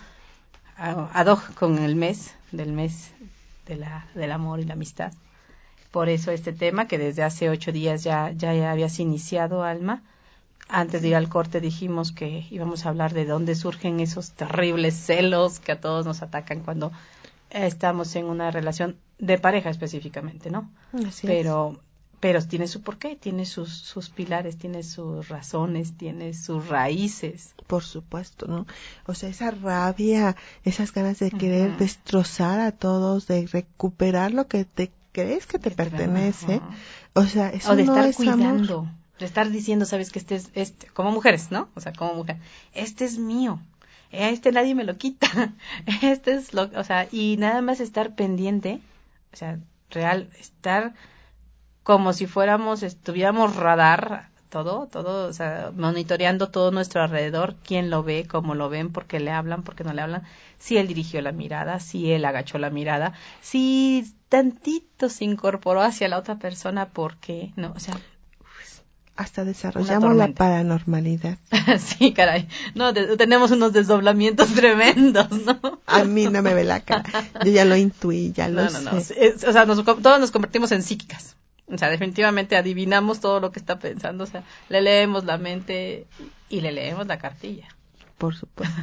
[0.77, 3.11] Ad hoc con el mes, del mes
[3.67, 5.13] de la, del amor y la amistad
[5.91, 10.03] Por eso este tema que desde hace ocho días ya, ya, ya habías iniciado, Alma.
[10.69, 14.95] Antes de ir al corte dijimos que íbamos a hablar de dónde surgen esos terribles
[14.95, 16.93] celos que a todos nos atacan cuando
[17.49, 20.71] estamos en una relación de pareja específicamente, ¿no?
[21.07, 21.81] Así pero
[22.21, 27.55] pero tiene su porqué, tiene sus, sus pilares, tiene sus razones, tiene sus raíces.
[27.67, 28.67] Por supuesto, ¿no?
[29.07, 34.65] O sea, esa rabia, esas ganas de querer destrozar a todos, de recuperar lo que
[34.65, 36.61] te crees que te pertenece.
[37.15, 38.93] O sea, eso o de no estar es cuidando, amor.
[39.19, 41.69] de estar diciendo, sabes que este es, este, como mujeres, ¿no?
[41.75, 42.39] O sea, como mujer,
[42.73, 43.61] este es mío,
[44.11, 45.29] este nadie me lo quita,
[46.03, 48.81] este es lo, o sea, y nada más estar pendiente,
[49.33, 49.59] o sea,
[49.91, 50.95] real, estar
[51.83, 58.03] como si fuéramos, estuviéramos radar, todo, todo, o sea, monitoreando todo nuestro alrededor, quién lo
[58.03, 60.23] ve, cómo lo ven, por qué le hablan, por qué no le hablan,
[60.59, 66.09] si él dirigió la mirada, si él agachó la mirada, si tantito se incorporó hacia
[66.09, 67.95] la otra persona, por qué, no, o sea,
[69.17, 71.39] Hasta desarrollamos la paranormalidad.
[71.79, 75.81] sí, caray, no, de- tenemos unos desdoblamientos tremendos, ¿no?
[75.87, 77.05] A mí no me ve la cara.
[77.45, 80.31] Yo ya lo intuí, ya lo No, no, no, es- o sea, nos- todos nos
[80.31, 81.35] convertimos en psíquicas.
[81.71, 86.07] O sea, definitivamente adivinamos todo lo que está pensando, o sea, le leemos la mente
[86.49, 87.69] y le leemos la cartilla.
[88.17, 88.75] Por supuesto.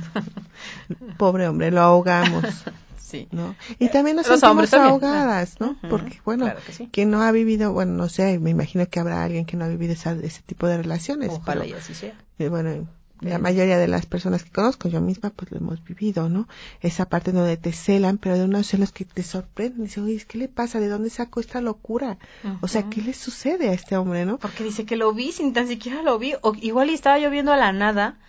[1.17, 2.43] Pobre hombre, lo ahogamos.
[2.98, 3.28] Sí.
[3.32, 3.56] ¿no?
[3.78, 5.78] Y también nos Los sentimos ahogadas, ¿no?
[5.91, 6.89] Porque, bueno, claro que sí.
[6.91, 9.67] quien no ha vivido, bueno, no sé, me imagino que habrá alguien que no ha
[9.67, 11.30] vivido esa- ese tipo de relaciones.
[11.30, 12.15] Ojalá pero, y así sea.
[12.39, 12.88] eh, bueno,
[13.21, 16.47] la mayoría de las personas que conozco, yo misma, pues lo hemos vivido, ¿no?
[16.82, 19.86] Esa parte donde te celan, pero de unos celos que te sorprenden.
[19.86, 20.80] Dice, oye, ¿qué le pasa?
[20.80, 22.17] ¿De dónde sacó esta locura?
[22.62, 22.89] O sea.
[22.89, 24.38] ¿qué le sucede a este hombre, no?
[24.38, 26.34] Porque dice que lo vi sin tan siquiera lo vi.
[26.41, 28.19] O igual y estaba yo viendo a la nada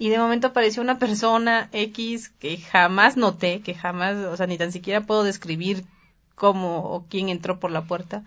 [0.00, 4.56] y de momento apareció una persona X que jamás noté, que jamás, o sea, ni
[4.56, 5.84] tan siquiera puedo describir
[6.34, 8.24] cómo o quién entró por la puerta.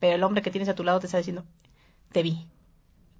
[0.00, 1.44] Pero el hombre que tienes a tu lado te está diciendo,
[2.10, 2.46] te vi,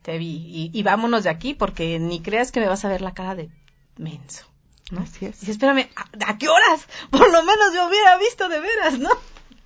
[0.05, 0.37] te vi.
[0.47, 3.35] Y, y vámonos de aquí porque ni creas que me vas a ver la cara
[3.35, 3.49] de
[3.97, 4.45] menso.
[4.90, 5.01] ¿no?
[5.01, 5.40] Así es.
[5.40, 6.87] Dice, espérame, ¿a, a qué horas?
[7.11, 9.09] Por lo menos yo hubiera visto de veras, ¿no?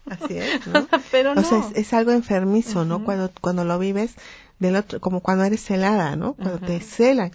[0.09, 0.87] Así es, ¿no?
[1.11, 1.40] Pero no.
[1.40, 3.05] O sea, es, es algo enfermizo, ¿no?
[3.05, 4.14] Cuando, cuando lo vives
[4.61, 6.35] del otro, como cuando eres celada, ¿no?
[6.35, 7.33] Cuando te celan.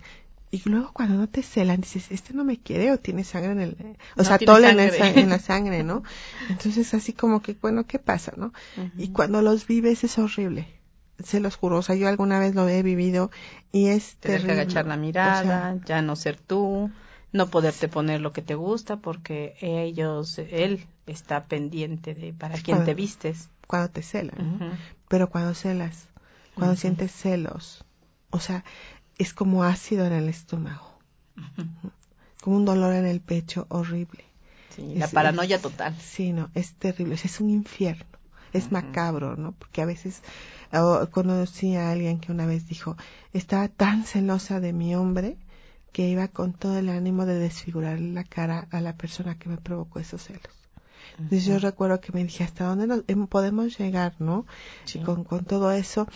[0.50, 3.60] Y luego cuando no te celan, dices, este no me quiere o tiene sangre en
[3.62, 3.76] el, o
[4.18, 4.38] No sea,
[4.84, 6.04] en, sa- en la sangre, ¿no?
[6.50, 8.54] Entonces así como que, bueno, ¿qué pasa, no?
[8.98, 10.68] Y cuando los vives es horrible.
[11.24, 13.30] Se los juro, o sea, yo alguna vez lo he vivido
[13.72, 14.62] y es te deja terrible.
[14.64, 16.92] agachar la O mirada, sea, ya no ser tú,
[17.32, 22.78] no poderte poner lo que te gusta porque ellos, él está pendiente de para quién
[22.78, 23.50] Cuando- te vistes.
[23.68, 24.78] cuando te celan.
[25.08, 26.08] Pero cuando celas,
[26.56, 27.86] cuando sientes celos,
[28.32, 28.64] o sea,
[29.18, 30.98] es como ácido en el estómago,
[32.42, 34.26] como un dolor en el pecho horrible.
[34.76, 35.96] Sí, la Es- paranoia total.
[36.00, 38.06] Sí, no, es terrible, es un infierno,
[38.54, 39.52] es macabro, ¿no?
[39.54, 40.22] Porque a veces
[41.12, 42.98] conocí a alguien que una vez dijo,
[43.32, 45.38] estaba tan celosa de mi hombre
[45.92, 49.58] que iba con todo el ánimo de desfigurar la cara a la persona que me
[49.58, 50.42] provocó esos celos.
[51.20, 54.48] Entonces yo recuerdo que me dije, ¿hasta dónde nos, em, podemos llegar, no?
[54.86, 55.00] Sí.
[55.00, 56.08] Con, con todo eso.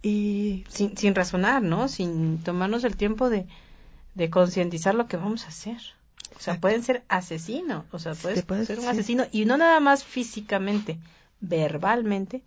[0.00, 1.88] Y Sin, sin razonar, ¿no?
[1.88, 3.46] Sin tomarnos el tiempo de,
[4.14, 5.76] de concientizar lo que vamos a hacer.
[5.76, 6.60] O sea, Exacto.
[6.62, 8.90] pueden ser asesinos, o sea, puedes ser un sí.
[8.90, 10.98] asesino y no nada más físicamente,
[11.40, 12.42] verbalmente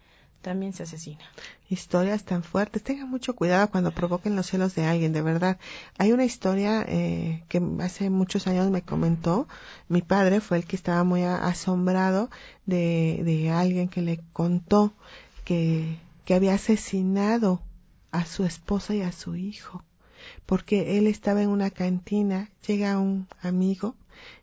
[0.47, 1.25] también se asesina.
[1.67, 2.81] historias tan fuertes.
[2.81, 5.57] Tengan mucho cuidado cuando provoquen los celos de alguien, de verdad.
[5.97, 9.49] Hay una historia eh, que hace muchos años me comentó.
[9.89, 12.29] Mi padre fue el que estaba muy asombrado
[12.65, 14.93] de, alguien que le contó
[15.43, 17.61] que había asesinado
[18.11, 19.83] a su esposa y a su hijo.
[20.45, 23.95] Porque él estaba en una cantina, llega un amigo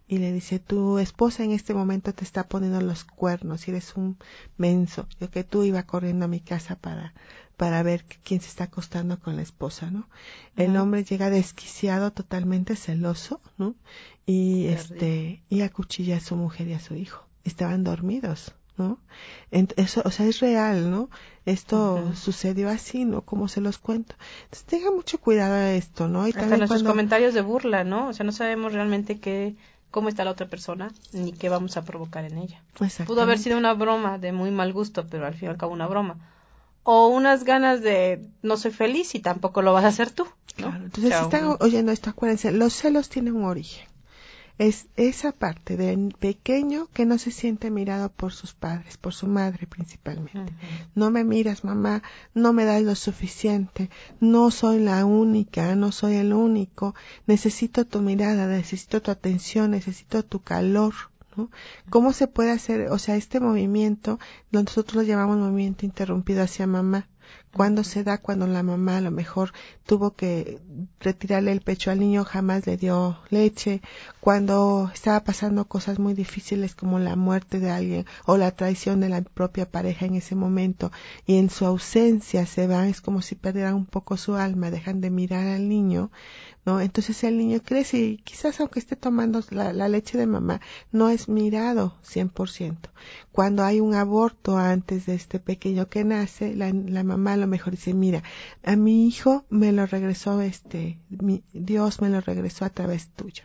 [0.06, 3.94] y le dice, tu esposa en este momento te está poniendo los cuernos y eres
[3.96, 4.18] un
[4.56, 5.08] menso.
[5.20, 7.14] Yo que tú iba corriendo a mi casa para,
[7.56, 10.08] para ver quién se está acostando con la esposa, ¿no?
[10.56, 13.74] El hombre llega desquiciado, totalmente celoso, ¿no?
[14.26, 17.26] Y este, y acuchilla a su mujer y a su hijo.
[17.44, 18.54] Estaban dormidos.
[18.76, 18.98] ¿No?
[19.50, 21.08] Eso, o sea, es real, ¿no?
[21.46, 23.22] Esto sucedió así, ¿no?
[23.22, 24.14] Como se los cuento.
[24.44, 26.26] Entonces, tenga mucho cuidado a esto, ¿no?
[26.26, 28.08] Y Hasta también nuestros cuando- comentarios de burla, ¿no?
[28.08, 29.54] O sea, no sabemos realmente qué,
[29.90, 32.62] cómo está la otra persona ni qué vamos a provocar en ella.
[33.06, 35.72] Pudo haber sido una broma de muy mal gusto, pero al fin y al cabo
[35.72, 36.30] una broma.
[36.82, 40.24] O unas ganas de no soy feliz y tampoco lo vas a hacer tú.
[40.58, 40.68] ¿no?
[40.68, 43.86] Claro, entonces, si están oyendo esto, acuérdense, los celos tienen un origen.
[44.56, 49.26] Es esa parte del pequeño que no se siente mirado por sus padres, por su
[49.26, 50.52] madre principalmente.
[50.94, 53.90] No me miras, mamá, no me das lo suficiente,
[54.20, 56.94] no soy la única, no soy el único,
[57.26, 60.94] necesito tu mirada, necesito tu atención, necesito tu calor,
[61.36, 61.50] ¿no?
[61.90, 64.20] ¿Cómo se puede hacer, o sea, este movimiento,
[64.52, 67.08] nosotros lo llamamos movimiento interrumpido hacia mamá?
[67.54, 69.52] Cuando se da cuando la mamá a lo mejor
[69.86, 70.60] tuvo que
[70.98, 73.80] retirarle el pecho al niño, jamás le dio leche,
[74.20, 79.08] cuando estaba pasando cosas muy difíciles como la muerte de alguien o la traición de
[79.08, 80.90] la propia pareja en ese momento
[81.26, 85.00] y en su ausencia se van, es como si perdieran un poco su alma, dejan
[85.00, 86.10] de mirar al niño,
[86.64, 86.80] ¿no?
[86.80, 90.60] Entonces el niño crece y quizás aunque esté tomando la, leche de mamá,
[90.92, 92.76] no es mirado 100%.
[93.32, 96.72] Cuando hay un aborto antes de este pequeño que nace, la,
[97.04, 98.22] mamá a lo mejor dice, mira,
[98.64, 100.98] a mi hijo me lo regresó este,
[101.52, 103.44] Dios me lo regresó a través tuyo.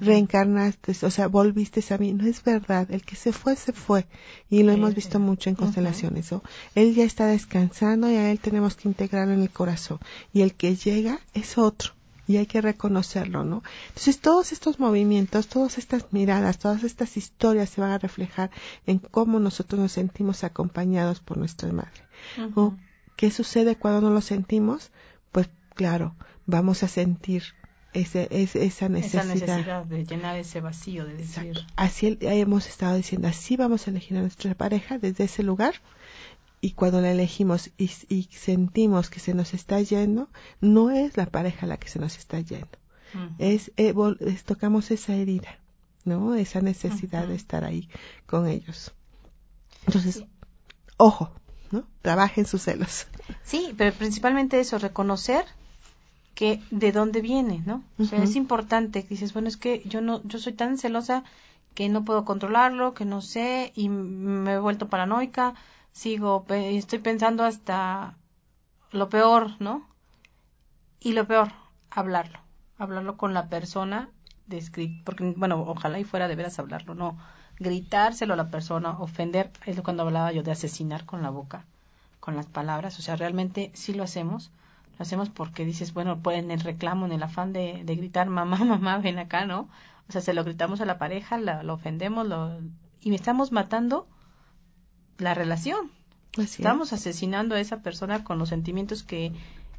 [0.00, 2.12] Reencarnaste, o sea, volviste a mí.
[2.12, 4.06] No es verdad, el que se fue, se fue.
[4.50, 6.30] Y lo hemos visto mucho en constelaciones.
[6.74, 9.98] Él ya está descansando y a él tenemos que integrarlo en el corazón.
[10.32, 11.92] Y el que llega es otro
[12.28, 13.62] y hay que reconocerlo, ¿no?
[13.88, 18.50] Entonces todos estos movimientos, todas estas miradas, todas estas historias se van a reflejar
[18.86, 22.02] en cómo nosotros nos sentimos acompañados por nuestra madre.
[22.54, 22.74] ¿O
[23.18, 24.92] qué sucede cuando no lo sentimos?
[25.32, 26.14] Pues claro,
[26.46, 27.42] vamos a sentir
[27.92, 29.24] ese, esa necesidad.
[29.24, 31.58] Esa necesidad de llenar ese vacío, de decir.
[31.74, 35.74] Así hemos estado diciendo, así vamos a elegir a nuestra pareja desde ese lugar
[36.60, 37.88] y cuando la elegimos y,
[38.30, 40.28] sentimos que se nos está yendo,
[40.60, 42.78] no es la pareja la que se nos está yendo.
[43.38, 43.92] es, eh,
[44.44, 45.58] tocamos esa herida,
[46.04, 46.36] ¿no?
[46.36, 47.88] Esa necesidad de estar ahí
[48.26, 48.92] con ellos.
[49.86, 50.22] Entonces,
[50.98, 51.32] ojo,
[51.70, 51.84] ¿no?
[52.02, 53.06] Trabajen sus celos.
[53.44, 55.44] Sí, pero principalmente eso, reconocer
[56.34, 57.82] que de dónde viene, ¿no?
[57.98, 61.24] O sea, es importante que dices, bueno, es que yo no, yo soy tan celosa
[61.74, 65.54] que no puedo controlarlo, que no sé y me he vuelto paranoica
[65.98, 68.14] sigo, estoy pensando hasta
[68.92, 69.84] lo peor, ¿no?
[71.00, 71.50] Y lo peor,
[71.90, 72.38] hablarlo,
[72.78, 74.08] hablarlo con la persona,
[75.04, 77.18] porque, bueno, ojalá y fuera de veras hablarlo, no,
[77.58, 81.64] gritárselo a la persona, ofender, es cuando hablaba yo de asesinar con la boca,
[82.20, 84.50] con las palabras, o sea, realmente sí lo hacemos,
[84.98, 88.58] lo hacemos porque dices, bueno, pues en el reclamo, en el afán de, gritar, mamá,
[88.64, 89.68] mamá, ven acá, ¿no?
[90.08, 92.58] O sea, se lo gritamos a la pareja, lo ofendemos, lo,
[93.00, 94.06] y estamos matando
[95.18, 95.90] la relación.
[96.36, 99.32] Estamos asesinando a esa persona con los sentimientos que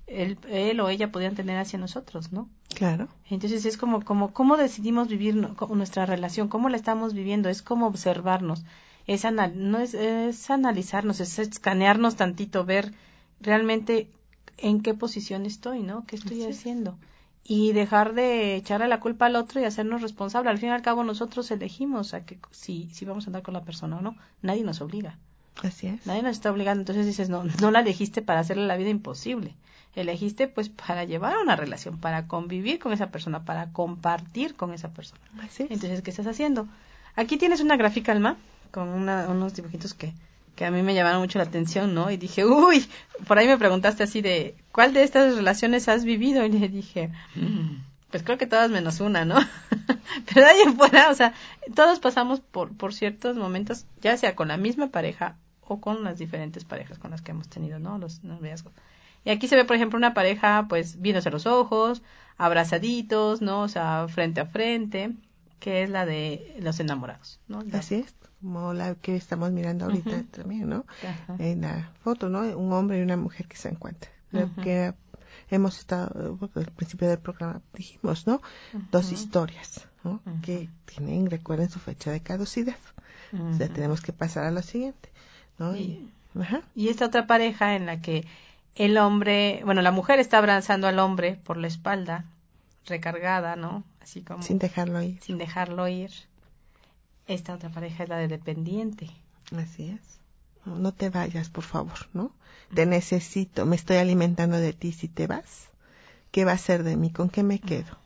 [0.10, 2.50] él, él, o ella podían tener hacia nosotros, ¿no?
[2.74, 3.08] Claro.
[3.30, 6.48] Entonces es como, como, ¿cómo decidimos vivir nuestra relación?
[6.48, 7.50] ¿Cómo la estamos viviendo?
[7.50, 8.64] Es como observarnos.
[9.08, 12.94] Es, no es, es analizarnos, es escanearnos tantito, ver
[13.40, 14.10] realmente
[14.58, 16.06] en qué posición estoy, ¿no?
[16.06, 16.98] ¿Qué estoy haciendo?
[17.44, 20.50] Y dejar de echarle la culpa al otro y hacernos responsable.
[20.50, 23.56] Al fin y al cabo nosotros elegimos a que si, si vamos a andar con
[23.56, 24.16] la persona o no.
[24.42, 25.18] Nadie nos obliga.
[25.64, 26.06] Así es.
[26.06, 26.82] Nadie nos está obligando.
[26.82, 29.56] Entonces dices, no, no la elegiste para hacerle la vida imposible.
[29.96, 34.90] Elegiste pues para llevar una relación, para convivir con esa persona, para compartir con esa
[34.90, 35.22] persona.
[35.42, 35.72] Así es.
[35.72, 36.68] Entonces, ¿qué estás haciendo?
[37.16, 38.38] Aquí tienes una gráfica, Alma,
[38.72, 40.14] con unos dibujitos que,
[40.56, 42.12] que a mí me llamaron mucho la atención, ¿no?
[42.12, 42.88] Y dije, uy,
[43.28, 46.46] por ahí me preguntaste así de, ¿cuál de estas relaciones has vivido?
[46.46, 47.78] Y le dije, mm,
[48.12, 49.36] pues creo que todas menos una, ¿no?
[50.26, 51.34] Pero de ahí en fuera, o sea,
[51.76, 56.18] todos pasamos por, por ciertos momentos, ya sea con la misma pareja o con las
[56.18, 57.98] diferentes parejas con las que hemos tenido, ¿no?
[57.98, 58.74] Los noviazgos.
[59.26, 62.02] Y aquí se ve, por ejemplo, una pareja, pues, viéndose los ojos,
[62.38, 63.62] abrazaditos, ¿no?
[63.62, 65.12] O sea, frente a frente,
[65.60, 67.64] que es la de los enamorados, ¿no?
[67.74, 70.86] Así es, como la que estamos mirando ahorita también, ¿no?
[71.38, 72.42] En la foto, ¿no?
[72.58, 74.12] Un hombre y una mujer que se encuentran.
[74.32, 74.94] Lo que
[75.50, 78.42] hemos estado, al principio del programa dijimos, ¿no?
[78.92, 80.22] Dos historias, ¿no?
[80.42, 82.78] Que tienen, recuerden su fecha de caducidad.
[83.34, 85.10] O sea, tenemos que pasar a lo siguiente.
[85.76, 88.26] Y, esta otra pareja en la que
[88.76, 92.26] el hombre, bueno, la mujer está abrazando al hombre por la espalda,
[92.86, 93.84] recargada, ¿no?
[94.02, 94.44] Así como...
[94.44, 95.20] Sin dejarlo ir.
[95.22, 96.12] Sin dejarlo ir.
[97.28, 99.10] Esta otra pareja es la de dependiente.
[99.56, 100.20] Así es.
[100.66, 102.34] No, te vayas, por favor, ¿no?
[102.74, 104.92] Te necesito, me estoy alimentando de ti.
[104.92, 105.70] Si te vas,
[106.32, 107.12] ¿qué va a ser de mí?
[107.12, 107.98] ¿Con qué me quedo?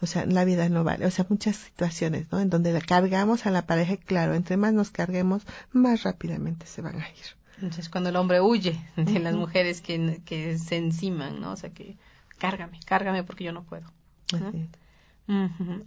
[0.00, 1.06] O sea, la vida no vale.
[1.06, 2.40] O sea, muchas situaciones, ¿no?
[2.40, 5.42] En donde cargamos a la pareja claro, entre más nos carguemos,
[5.72, 7.43] más rápidamente se van a ir.
[7.56, 11.52] Entonces, cuando el hombre huye de las mujeres que, que se enciman, ¿no?
[11.52, 11.96] O sea, que
[12.38, 13.86] cárgame, cárgame porque yo no puedo.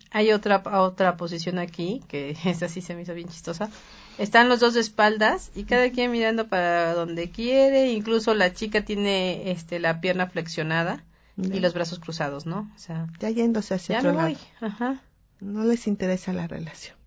[0.10, 3.70] Hay otra, otra posición aquí, que esa sí se me hizo bien chistosa.
[4.18, 7.92] Están los dos de espaldas y cada quien mirando para donde quiere.
[7.92, 11.04] Incluso la chica tiene este, la pierna flexionada
[11.38, 12.72] y los brazos cruzados, ¿no?
[12.76, 14.36] O sea, ya yéndose hacia otro lado.
[14.60, 15.02] Ajá.
[15.40, 16.98] No les interesa la relación.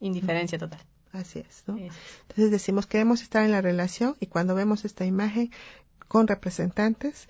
[0.00, 0.80] Indiferencia total.
[1.12, 1.76] Así es, ¿no?
[1.76, 5.50] Entonces decimos, queremos estar en la relación y cuando vemos esta imagen
[6.08, 7.28] con representantes,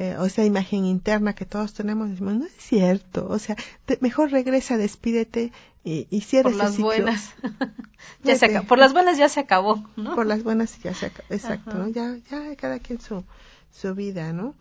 [0.00, 3.56] eh, o esa imagen interna que todos tenemos, decimos, no es cierto, o sea,
[4.00, 5.52] mejor regresa, despídete
[5.84, 6.86] y, y cierra por ese las ciclo.
[6.86, 7.30] buenas.
[8.24, 8.66] ya se acabó.
[8.66, 10.14] Por las buenas ya se acabó, ¿no?
[10.16, 11.78] Por las buenas ya se acabó, exacto, Ajá.
[11.78, 11.88] ¿no?
[11.88, 13.22] Ya, ya cada quien su,
[13.72, 14.54] su vida, ¿no?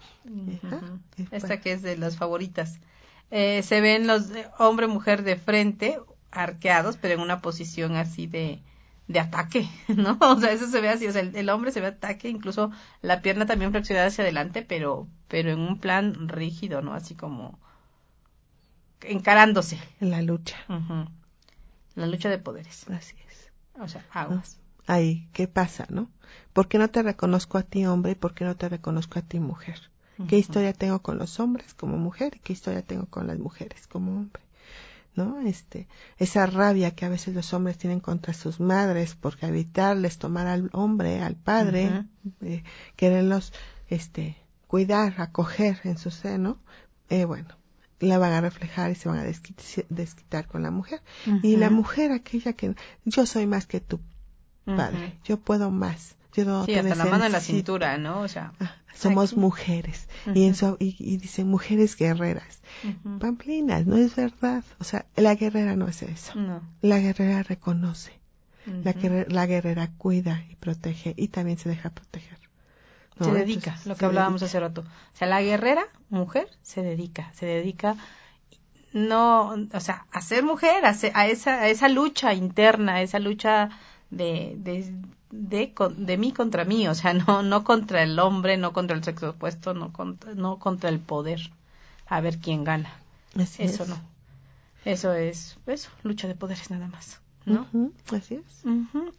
[1.32, 2.80] Esta bueno, que es de las favoritas.
[3.32, 6.00] Eh, se ven los de- hombre mujer de frente,
[6.34, 8.62] arqueados, pero en una posición así de,
[9.08, 10.18] de ataque, ¿no?
[10.22, 12.72] O sea, eso se ve así, o sea, el, el hombre se ve ataque, incluso
[13.02, 16.94] la pierna también flexionada hacia adelante, pero, pero en un plan rígido, ¿no?
[16.94, 17.60] Así como
[19.02, 19.80] encarándose.
[20.00, 20.58] en la lucha.
[21.96, 22.90] La lucha de poderes.
[22.90, 23.52] así es.
[23.80, 24.60] O sea, aguas.
[24.88, 26.10] Ahí, ¿qué pasa, no?
[26.52, 29.22] ¿Por qué no te reconozco a ti hombre y por qué no te reconozco a
[29.22, 29.90] ti mujer?
[30.28, 33.88] ¿Qué historia tengo con los hombres como mujer y qué historia tengo con las mujeres
[33.88, 34.44] como hombre?
[35.16, 35.40] ¿No?
[35.42, 35.88] Este,
[36.18, 40.70] esa rabia que a veces los hombres tienen contra sus madres por evitarles tomar al
[40.74, 42.06] hombre, al padre,
[42.42, 42.64] eh,
[42.96, 43.54] quererlos,
[43.90, 44.36] este,
[44.68, 46.58] cuidar, acoger en su seno,
[47.10, 47.50] eh, bueno,
[48.00, 51.00] la van a reflejar y se van a desquit- desquitar con la mujer.
[51.44, 54.00] Y la mujer aquella que yo soy más que tu
[54.66, 58.22] padre, yo puedo más, yo Sí, hasta la mano en la cintura, ¿no?
[58.22, 59.40] O sea, Ah, somos Aquí.
[59.40, 62.60] mujeres y, en su- y, mujeres guerreras.
[63.20, 64.64] Pamplinas, no es verdad.
[64.80, 66.36] O sea, la guerrera no hace eso.
[66.36, 66.62] no.
[66.82, 68.14] La guerrera reconoce.
[68.66, 72.38] La, guerrera cuida y protege y también se deja proteger.
[73.20, 73.26] ¿no?
[73.26, 74.50] se dedica, Entonces, lo que hablábamos dedica.
[74.58, 74.82] hace rato.
[74.82, 77.96] O sea, la guerrera, mujer, se dedica, se dedica
[78.94, 83.02] no, o sea, a ser mujer, a, ser- a esa, a esa lucha interna, a
[83.02, 83.70] esa lucha
[84.12, 84.94] de, de,
[85.34, 89.04] de, de mí contra mí, o sea, no, no contra el hombre, no contra el
[89.04, 91.52] sexo opuesto, no contra, no contra el poder,
[92.08, 92.94] a ver quién gana.
[93.36, 93.90] Así Eso es.
[93.90, 94.00] no.
[94.86, 97.66] Eso es, eso, lucha de poderes nada más, ¿no?
[98.12, 98.64] Así es.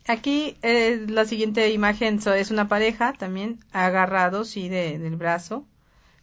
[0.06, 5.64] Aquí eh, la siguiente imagen so- es una pareja también agarrados sí de, del brazo,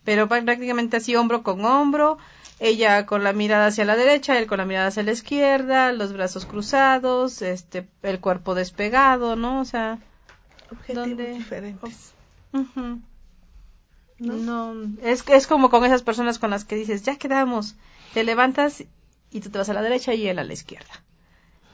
[0.04, 2.18] pero prácticamente así hombro con hombro,
[2.60, 6.14] ella con la mirada hacia la derecha, él con la mirada hacia la izquierda, los
[6.14, 9.60] brazos cruzados, este el cuerpo despegado, ¿no?
[9.62, 10.00] O sea,
[10.72, 11.34] Objetivos ¿Dónde?
[11.34, 12.14] diferentes.
[14.20, 17.76] no, es es como con esas personas con las que dices, "Ya quedamos."
[18.14, 18.84] Te levantas
[19.32, 21.02] y tú te vas a la derecha y él a la izquierda.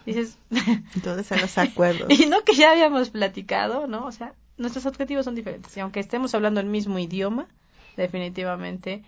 [0.06, 0.38] Dices,
[1.04, 2.08] ¿Dónde están los acuerdos?
[2.20, 4.06] Y no que ya habíamos platicado, ¿no?
[4.06, 5.76] O sea, nuestros objetivos son diferentes.
[5.76, 7.48] Y aunque estemos hablando el mismo idioma,
[7.98, 9.04] definitivamente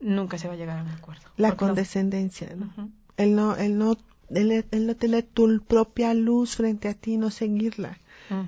[0.00, 1.22] nunca se va a llegar a un acuerdo.
[1.36, 2.66] La no- condescendencia, ¿no?
[2.66, 2.90] Ujú.
[3.16, 3.96] El no, el no,
[4.30, 7.98] el, el no tener tu propia luz frente a ti, no seguirla.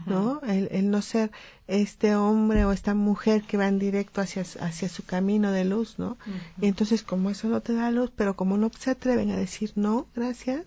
[0.06, 0.40] ¿no?
[0.46, 1.30] El, el no ser
[1.66, 6.16] este hombre o esta mujer que van directo hacia, hacia su camino de luz, ¿no?
[6.58, 9.72] Y entonces como eso no te da luz, pero como no se atreven a decir
[9.74, 10.64] no, gracias,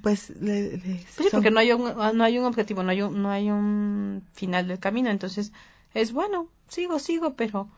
[0.00, 1.82] pues le, le- Pues sí, son- porque no hay un
[2.16, 5.50] no hay un objetivo, no hay un no hay un final del camino, entonces
[5.92, 7.68] es bueno, sigo, sigo, pero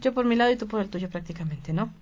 [0.00, 1.92] yo por mi lado y tú por el tuyo prácticamente, ¿no?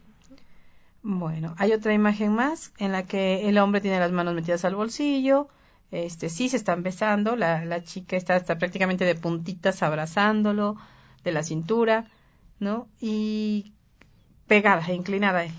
[1.02, 4.74] Bueno, hay otra imagen más en la que el hombre tiene las manos metidas al
[4.74, 5.48] bolsillo,
[5.90, 10.76] este sí se están besando, la, la chica está, está prácticamente de puntitas abrazándolo
[11.24, 12.10] de la cintura,
[12.58, 12.88] ¿no?
[13.00, 13.72] Y
[14.46, 15.54] pegada, inclinada a él.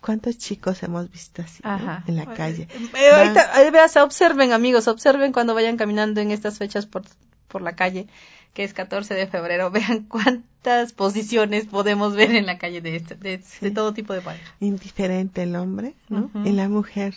[0.00, 1.62] ¿Cuántos chicos hemos visto así
[2.06, 2.68] en la calle?
[2.94, 7.02] Eh, ahorita, ahí veas, observen amigos, observen cuando vayan caminando en estas fechas por,
[7.48, 8.06] por la calle,
[8.54, 13.14] que es 14 de febrero, vean cuántas posiciones podemos ver en la calle de, este-
[13.16, 14.54] de, de todo tipo de pareja.
[14.60, 16.30] Indiferente el hombre, ¿no?
[16.44, 17.14] Y la mujer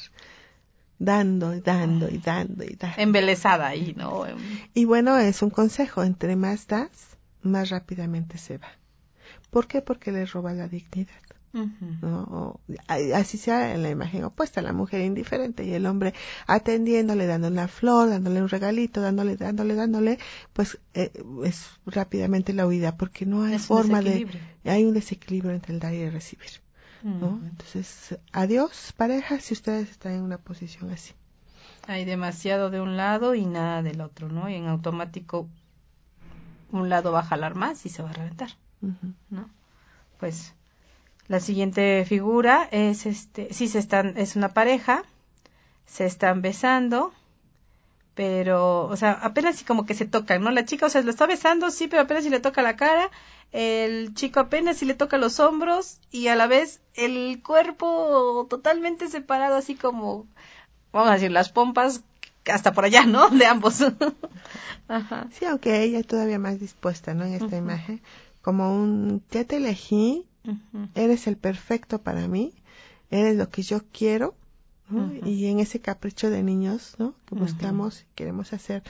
[1.00, 3.02] dando y dando y dando y dando.
[3.02, 4.26] Embelesada ahí, ¿no?
[4.28, 4.38] Em,
[4.74, 8.68] Y bueno, es un consejo, entre más das, más rápidamente se va.
[9.50, 9.82] ¿Por qué?
[9.82, 11.10] Porque le roba la dignidad.
[11.54, 12.24] ¿No?
[12.24, 12.60] O-
[13.16, 16.14] así sea en la imagen opuesta, la mujer indiferente y el hombre
[16.47, 20.20] atendiéndole, dándole una flor, dándole un regalito, dándole, dándole, dándole,
[20.54, 21.12] pues eh,
[21.43, 24.28] es rápidamente la huida porque no hay Es forma de,
[24.64, 26.49] hay un desequilibrio entre el dar y el recibir.
[27.04, 31.14] Entonces, adiós pareja si ustedes están en una posición así.
[31.88, 34.49] Hay demasiado de un lado y nada del otro, ¿no?
[34.49, 35.49] Y en automático
[36.72, 38.49] un lado va a jalar más y se va a reventar.
[39.30, 39.49] ¿no?
[40.20, 40.54] Pues
[41.32, 45.06] la siguiente figura es este, sí se están, es una pareja,
[45.86, 47.14] se están besando,
[48.16, 50.52] pero, o sea, apenas si como que se tocan, ¿no?
[50.52, 53.10] La chica, o sea, lo está besando, sí, pero apenas si le toca la cara,
[53.54, 59.08] el chico apenas si le toca los hombros y a la vez el cuerpo totalmente
[59.08, 60.28] separado, así como,
[60.92, 62.04] vamos a decir, las pompas
[62.52, 63.30] hasta por allá, ¿no?
[63.30, 63.82] De ambos.
[64.90, 65.28] Ajá.
[65.32, 67.24] Sí, aunque ella todavía más dispuesta, ¿no?
[67.24, 68.02] En esta imagen,
[68.42, 70.28] como un, ya te elegí,
[70.96, 72.54] Eres el perfecto para mí,
[73.10, 74.36] eres lo que yo quiero,
[75.26, 77.16] Y en ese capricho de niños, ¿no?
[77.26, 78.84] Que buscamos, queremos hacer,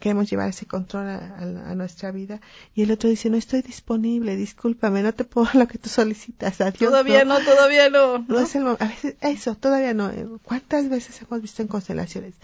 [0.00, 2.40] queremos llevar ese control a, nuestra vida.
[2.74, 5.88] Y el otro dice, no estoy disponible, discúlpame, no te puedo dar lo que tú
[5.88, 6.60] solicitas.
[6.60, 8.18] Adiós, todavía no, todavía no.
[8.26, 10.10] No, es el A veces, eso, todavía no.
[10.42, 12.34] ¿Cuántas veces hemos visto en constelaciones?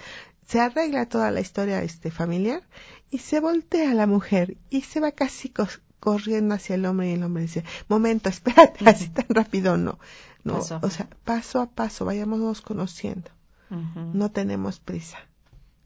[0.47, 2.63] Se arregla toda la historia este, familiar
[3.11, 5.53] y se voltea la mujer y se va casi
[6.01, 9.99] corriendo hacia el hombre y el hombre dice, momento, espérate, así tan rápido no.
[10.45, 13.31] no O sea, paso a paso, vayámonos conociendo.
[13.71, 15.19] No tenemos prisa.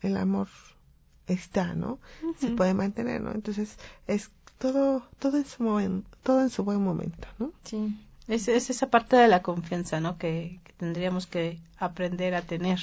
[0.01, 0.49] El amor
[1.27, 1.99] está, ¿no?
[2.39, 3.33] Se puede mantener, ¿no?
[3.33, 7.53] Entonces, es todo, todo en su momento, todo en su buen momento, ¿no?
[7.65, 7.99] Sí.
[8.29, 10.17] Es, es esa parte de la confianza, ¿no?
[10.17, 12.81] que tendríamos que aprender a tener.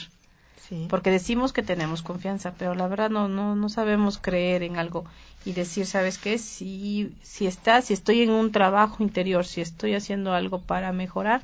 [0.87, 5.05] Porque decimos que tenemos confianza, pero la verdad no, no, no sabemos creer en algo
[5.43, 6.37] y decir, ¿sabes qué?
[6.37, 11.41] Si, si está, si estoy en un trabajo interior, si estoy haciendo algo para mejorar,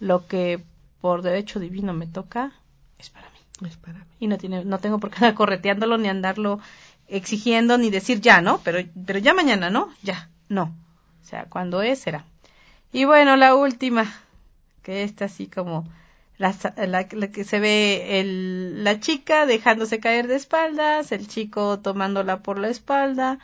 [0.00, 0.60] lo que
[1.00, 2.52] por derecho divino me toca
[2.98, 3.68] es para mí.
[3.68, 4.04] Es para mí.
[4.18, 6.60] Y no tiene, no tengo por qué andar correteándolo ni andarlo
[7.08, 8.60] exigiendo ni decir ya, ¿no?
[8.64, 9.90] Pero, pero ya mañana, ¿no?
[10.02, 10.74] Ya, no.
[11.22, 12.24] O sea, cuando es, será.
[12.92, 14.12] Y bueno, la última,
[14.82, 15.86] que está así como
[16.40, 22.58] la, que se ve el, la chica dejándose caer de espaldas, el chico tomándola por
[22.58, 23.38] la espalda,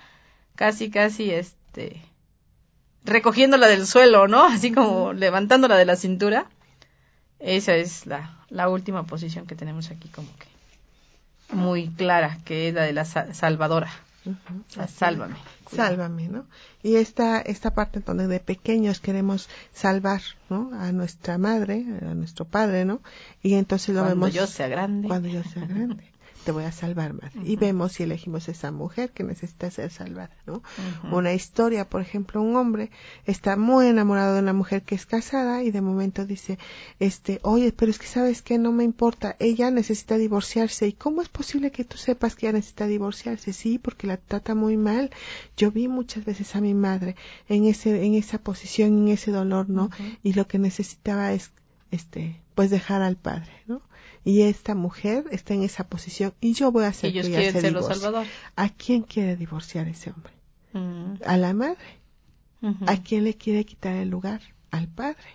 [0.55, 2.01] casi, casi, este,
[3.05, 4.45] recogiéndola del suelo, ¿no?
[4.47, 6.47] Así como levantándola de la cintura.
[7.39, 12.75] Esa es la, la última posición que tenemos aquí como que muy clara, que es
[12.75, 13.91] la de la salvadora.
[14.89, 15.37] Sálvame.
[15.71, 16.47] Sálvame, ¿no?
[16.83, 20.71] Y esta, esta parte donde de pequeños queremos salvar, ¿no?
[20.75, 23.01] A nuestra madre, a nuestro padre, ¿no?
[23.43, 24.19] Y entonces lo vemos.
[24.19, 25.09] Cuando yo sea grande.
[25.09, 26.16] Cuando yo sea grande
[26.47, 27.33] te voy a salvar más.
[27.45, 30.63] Y vemos y elegimos esa mujer que necesita ser salvada, ¿no?
[31.11, 32.93] Una historia, por ejemplo, un hombre
[33.25, 36.57] está muy enamorado de una mujer que es casada y de momento dice,
[37.01, 40.87] este, oye, pero es que sabes que no me importa, ella necesita divorciarse.
[40.87, 43.53] ¿Y cómo es posible que tú sepas que ella necesita divorciarse?
[43.53, 45.11] Sí, porque la trata muy mal.
[45.57, 47.17] Yo vi muchas veces a mi madre
[47.49, 49.91] en ese, en esa posición, en ese dolor, ¿no?
[50.23, 51.51] Y lo que necesitaba es,
[51.91, 53.83] este, pues dejar al padre, ¿no?
[54.27, 57.61] Y esta mujer está en esa posición y yo voy a hacer Ellos que ella
[57.61, 58.11] se divorcie.
[58.57, 60.33] ¿A quién quiere divorciar ese hombre?
[60.73, 61.23] Mm.
[61.25, 62.01] A la madre.
[62.87, 64.41] ¿A quién le quiere quitar el lugar?
[64.73, 65.29] Al padre.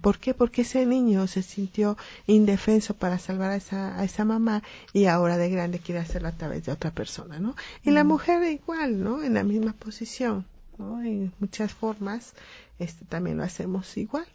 [0.00, 0.32] ¿Por qué?
[0.32, 4.62] Porque ese niño se sintió indefenso para salvar a esa, a esa mamá
[4.94, 7.54] y ahora de grande quiere hacerlo a través de otra persona, ¿no?
[7.84, 9.22] Y la mujer igual, ¿no?
[9.22, 10.46] En la misma posición,
[10.78, 11.02] ¿no?
[11.02, 12.34] En muchas formas,
[12.78, 14.26] este, también lo hacemos igual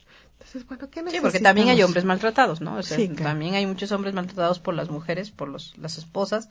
[1.12, 2.80] sí, porque también hay hombres maltratados, ¿no?
[3.22, 6.50] También hay muchos hombres maltratados por las mujeres, por los, las esposas,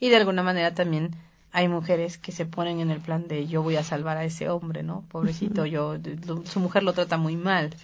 [0.00, 1.14] y de alguna manera también
[1.52, 4.48] hay mujeres que se ponen en el plan de yo voy a salvar a ese
[4.48, 5.04] hombre, ¿no?
[5.08, 5.96] Pobrecito, yo,
[6.44, 7.74] su mujer lo trata muy mal,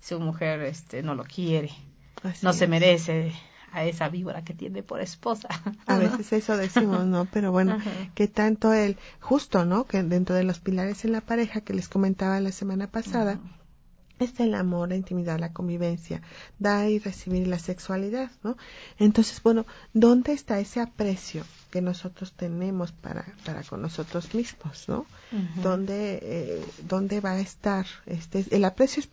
[0.00, 1.70] su mujer este, no lo quiere,
[2.42, 3.32] no se merece
[3.76, 5.48] a esa víbora que tiene por esposa.
[5.86, 7.26] A veces eso decimos, ¿no?
[7.26, 7.78] Pero bueno,
[8.14, 9.84] que tanto él, justo, ¿no?
[9.84, 13.38] Que dentro de los pilares en la pareja que les comentaba la semana pasada,
[14.18, 16.22] está el amor, la intimidad, la convivencia,
[16.58, 18.56] dar y recibir la sexualidad, ¿no?
[18.98, 25.04] Entonces, bueno, ¿dónde está ese aprecio que nosotros tenemos para, para con nosotros mismos, ¿no?
[25.62, 27.84] ¿Dónde, eh, ¿Dónde va a estar?
[28.06, 29.10] Este, el aprecio es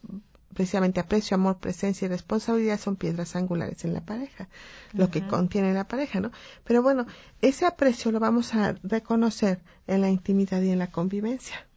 [0.53, 4.49] precisamente aprecio, amor, presencia y responsabilidad son piedras angulares en la pareja,
[4.93, 6.31] lo que contiene la pareja, ¿no?
[6.63, 7.05] Pero bueno,
[7.41, 11.67] ese aprecio lo vamos a reconocer en la intimidad y en la convivencia.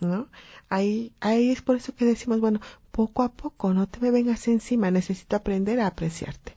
[0.00, 0.28] ¿no?
[0.68, 4.46] Ahí, ahí es por eso que decimos, bueno, poco a poco, no te me vengas
[4.48, 6.56] encima, necesito aprender a apreciarte.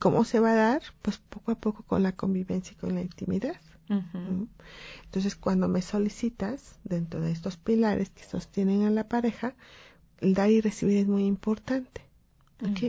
[0.00, 0.82] ¿Cómo se va a dar?
[1.02, 3.60] Pues poco a poco con la convivencia y con la intimidad.
[5.04, 9.54] Entonces, cuando me solicitas, dentro de estos pilares que sostienen a la pareja,
[10.20, 12.02] dar y recibir es muy importante.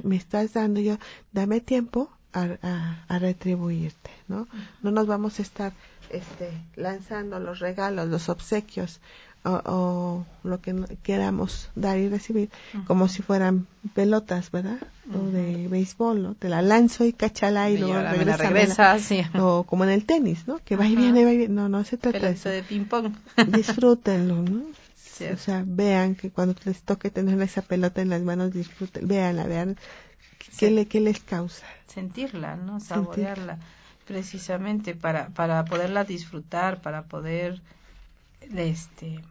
[0.03, 0.97] Me estás dando yo,
[1.32, 4.47] dame tiempo a, a, retribuirte, ¿no?
[4.82, 5.71] No nos vamos a estar
[6.09, 8.99] este, lanzando los regalos, los obsequios
[9.43, 12.49] o, lo que queramos dar y recibir
[12.86, 14.77] como si fueran pelotas, ¿verdad?
[15.13, 16.36] O de béisbol, ¿no?
[16.36, 17.95] Te la lanzo y cachala y luego
[18.38, 18.97] regresa.
[19.39, 20.59] O como en el tenis, ¿no?
[20.63, 21.53] Que va y viene, va y viene.
[21.53, 22.49] No, no se trata de eso.
[22.49, 23.13] de ping pong.
[23.47, 24.61] Disfrútenlo, ¿no?
[25.34, 29.45] O sea, vean que cuando les toque tener esa pelota en las manos, disfruten, veanla,
[29.45, 29.78] vean
[30.58, 31.66] qué, le, qué les causa.
[31.88, 32.80] Sentirla, ¿no?
[32.80, 33.60] Saborearla
[34.06, 37.62] precisamente para, para poderla disfrutar, para poder
[38.56, 39.24] este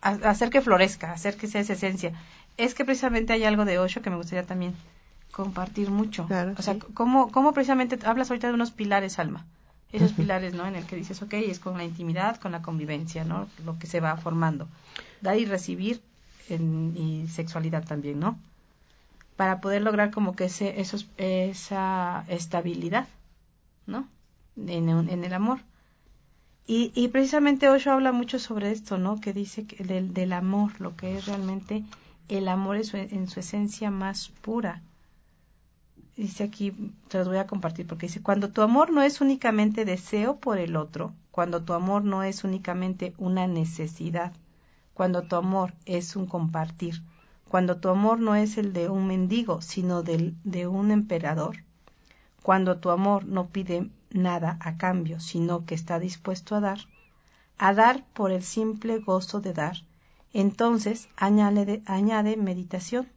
[0.00, 2.12] hacer que florezca, hacer que sea esa esencia.
[2.56, 4.74] Es que precisamente hay algo de Osho que me gustaría también
[5.30, 6.26] compartir mucho.
[6.56, 9.46] o sea, ¿cómo, ¿cómo, precisamente hablas ahorita de unos pilares, Alma?
[9.92, 10.66] Esos pilares, ¿no?
[10.66, 13.48] En el que dices, ok, es con la intimidad, con la convivencia, ¿no?
[13.64, 14.68] Lo que se va formando.
[15.20, 16.00] Dar y recibir
[16.48, 18.38] en, y sexualidad también, ¿no?
[19.40, 23.08] para poder lograr como que ese, esos, esa estabilidad,
[23.86, 24.06] ¿no?
[24.54, 25.60] En, en el amor.
[26.66, 29.18] Y, y, precisamente Osho habla mucho sobre esto, ¿no?
[29.18, 31.84] Que dice que del, del amor, lo que es realmente
[32.28, 34.82] el amor es en su esencia más pura.
[36.20, 36.74] Dice aquí,
[37.08, 40.58] te los voy a compartir porque dice, cuando tu amor no es únicamente deseo por
[40.58, 44.34] el otro, cuando tu amor no es únicamente una necesidad,
[44.92, 47.02] cuando tu amor es un compartir,
[47.48, 51.64] cuando tu amor no es el de un mendigo, sino del, de un emperador,
[52.42, 56.80] cuando tu amor no pide nada a cambio, sino que está dispuesto a dar,
[57.56, 59.78] a dar por el simple gozo de dar,
[60.34, 63.08] entonces añade, añade meditación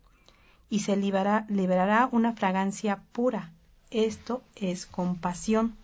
[0.74, 3.52] y se liberará, liberará una fragancia pura.
[3.92, 5.76] Esto es compasión.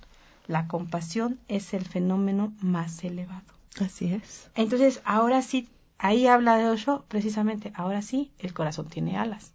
[0.48, 3.44] La compasión es el fenómeno más elevado.
[3.80, 4.50] Así es.
[4.56, 5.70] Entonces, ahora sí,
[6.00, 9.54] ahí habla de Osho, precisamente, ahora sí, el corazón tiene alas.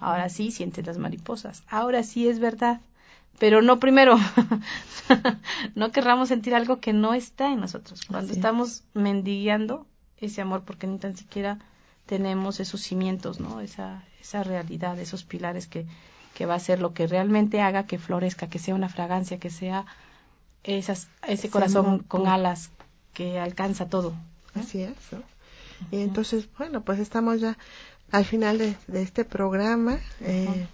[0.00, 1.62] Ahora sí, siente las mariposas.
[1.68, 2.80] Ahora sí es verdad.
[3.38, 4.18] Pero no primero,
[5.76, 8.00] no querramos sentir algo que no está en nosotros.
[8.06, 11.60] Cuando estamos mendigando ese amor, porque ni tan siquiera
[12.06, 13.60] tenemos esos cimientos, ¿no?
[13.60, 15.86] Esa, esa realidad, esos pilares que,
[16.34, 19.50] que va a ser lo que realmente haga que florezca, que sea una fragancia, que
[19.50, 19.86] sea
[20.64, 22.70] esas, ese corazón con alas
[23.14, 24.14] que alcanza todo.
[24.54, 24.94] Así es.
[25.90, 27.58] Y entonces, bueno, pues estamos ya
[28.10, 29.98] al final de, de este programa.
[30.20, 30.66] Eh,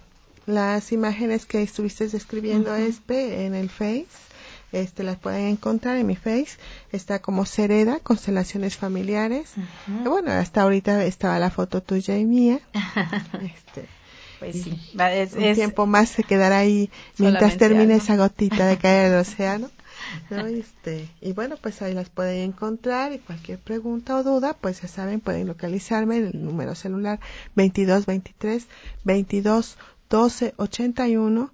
[0.45, 4.07] las imágenes que estuviste describiendo, Espe, en el Face,
[4.71, 6.57] este las pueden encontrar en mi face.
[6.91, 9.51] Está como Cereda constelaciones familiares.
[9.87, 12.59] Y bueno hasta ahorita estaba la foto tuya y mía.
[13.41, 13.87] Este
[14.39, 14.79] pues sí.
[14.97, 19.69] Es, un tiempo más se quedará ahí mientras termine esa gotita de caer del océano
[20.29, 20.47] ¿no?
[20.47, 24.87] este, y bueno pues ahí las pueden encontrar y cualquier pregunta o duda pues ya
[24.87, 27.19] saben pueden localizarme en el número celular
[27.55, 28.67] 2223
[29.03, 29.77] 22
[30.09, 31.51] 12 81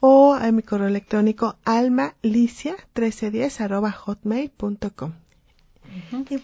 [0.00, 5.12] o a mi correo electrónico almalicia1310 arroba hotmail.com.
[6.30, 6.40] y,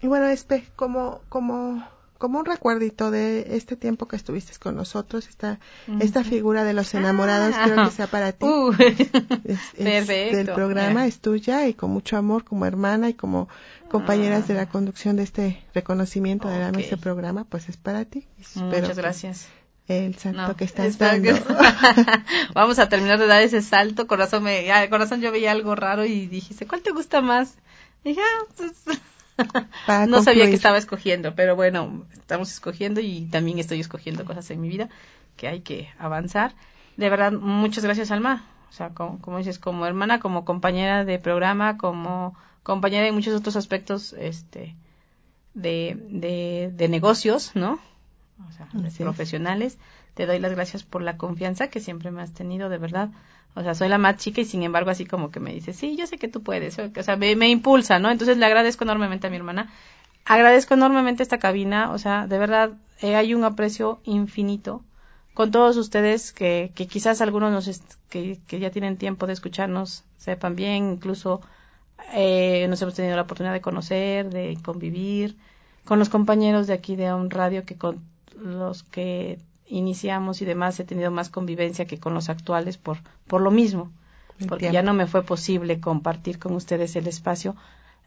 [0.00, 1.86] y, bueno, Espe, como, como,
[2.18, 5.58] como un recuerdito de este tiempo que estuviste con nosotros, esta,
[6.00, 8.46] esta figura de los enamorados, ah, creo que sea para ti.
[8.46, 8.72] Uh,
[9.44, 13.48] es, del programa, es tuya y con mucho amor como hermana y como
[13.90, 18.26] compañeras de la conducción de este reconocimiento de este programa, pues es para ti.
[18.54, 19.48] Muchas gracias
[19.88, 21.30] el salto que estás dando.
[22.54, 24.06] Vamos a terminar de dar ese salto.
[24.06, 27.56] Corazón, me, corazón yo veía algo raro y dijiste, ¿cuál te gusta más?
[28.04, 33.80] dije, ah, pues, no sabía que estaba escogiendo, pero bueno, estamos escogiendo y también estoy
[33.80, 34.88] escogiendo cosas en mi vida
[35.36, 36.54] que hay que avanzar.
[36.96, 38.44] De verdad, muchas gracias, Alma.
[38.70, 43.34] O sea, como, como dices, como hermana, como compañera de programa, como compañera en muchos
[43.34, 44.76] otros aspectos este,
[45.54, 47.78] de, de, de negocios, ¿no?
[48.46, 48.68] O sea,
[48.98, 49.78] profesionales.
[50.14, 53.10] Te doy las gracias por la confianza que siempre me has tenido, de verdad.
[53.54, 55.96] O sea, soy la más chica y sin embargo así como que me dice, sí,
[55.96, 56.78] yo sé que tú puedes.
[56.78, 58.10] O sea, me, me impulsa, ¿no?
[58.10, 59.72] Entonces le agradezco enormemente a mi hermana.
[60.24, 61.90] Agradezco enormemente esta cabina.
[61.92, 64.82] O sea, de verdad, eh, hay un aprecio infinito
[65.34, 70.02] con todos ustedes que, que quizás algunos nos que, que, ya tienen tiempo de escucharnos
[70.16, 71.42] sepan bien, incluso
[72.14, 75.36] eh, nos hemos tenido la oportunidad de conocer, de convivir,
[75.84, 78.02] con los compañeros de aquí de un radio que con
[78.38, 83.40] los que iniciamos y demás he tenido más convivencia que con los actuales por, por
[83.40, 83.90] lo mismo,
[84.48, 87.56] porque ya no me fue posible compartir con ustedes el espacio.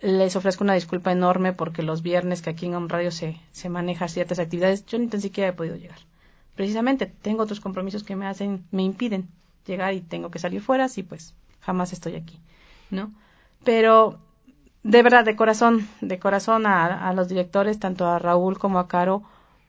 [0.02, 3.70] Les ofrezco una disculpa enorme porque los viernes que aquí en un radio se, se
[3.70, 6.00] maneja ciertas actividades, yo ni tan siquiera he podido llegar.
[6.56, 9.28] Precisamente tengo otros compromisos que me hacen, me impiden
[9.66, 12.40] llegar y tengo que salir fuera, así pues jamás estoy aquí,
[12.90, 13.12] ¿no?
[13.64, 14.20] Pero
[14.84, 18.88] de verdad, de corazón, de corazón a, a los directores, tanto a Raúl como a
[18.88, 19.24] Caro,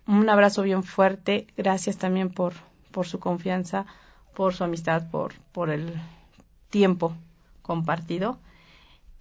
[0.07, 1.47] un abrazo bien fuerte.
[1.57, 2.55] Gracias también por,
[2.91, 3.87] por su confianza,
[4.35, 5.93] por su amistad, por, por el
[6.71, 7.15] tiempo
[7.63, 8.39] compartido.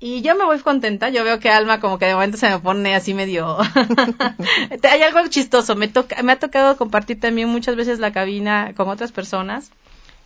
[0.02, 2.60] Y yo me voy contenta, yo veo que Alma como que de momento se me
[2.60, 3.58] pone así medio...
[4.90, 8.88] Hay algo chistoso, me, toca, me ha tocado compartir también muchas veces la cabina con
[8.88, 9.72] otras personas,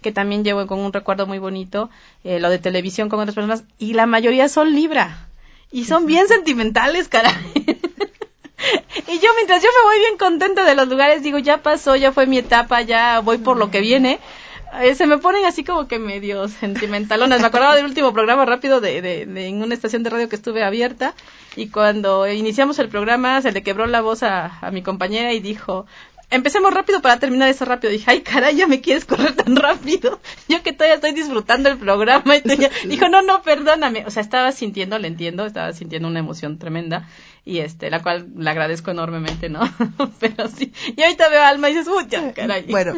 [0.02, 1.90] que también llevo con un recuerdo muy bonito,
[2.24, 5.28] eh, lo de televisión con otras personas, y la mayoría son Libra,
[5.72, 7.34] y son bien sentimentales, caray.
[9.08, 12.12] Y yo mientras yo me voy bien contenta de los lugares, digo, ya pasó, ya
[12.12, 14.20] fue mi etapa, ya voy por lo que viene.
[14.82, 17.42] Eh, se me ponen así como que medio sentimentalonas.
[17.42, 20.36] Me acordaba del último programa rápido de, de, de, en una estación de radio que
[20.36, 21.14] estuve abierta
[21.56, 25.40] y cuando iniciamos el programa se le quebró la voz a, a mi compañera y
[25.42, 25.86] dijo,
[26.32, 27.92] empecemos rápido para terminar eso rápido.
[27.92, 30.20] Dije, ay, caray, ya me quieres correr tan rápido.
[30.50, 32.36] Yo que todavía estoy disfrutando el programa.
[32.38, 32.42] Y
[32.88, 34.06] dijo, no, no, perdóname.
[34.06, 37.08] O sea, estaba sintiendo, le entiendo, estaba sintiendo una emoción tremenda
[37.46, 39.60] y este, la cual le agradezco enormemente, ¿no?
[40.20, 42.66] Pero sí, y ahorita veo a Alma y dices, uy, ya, caray.
[42.70, 42.96] Bueno,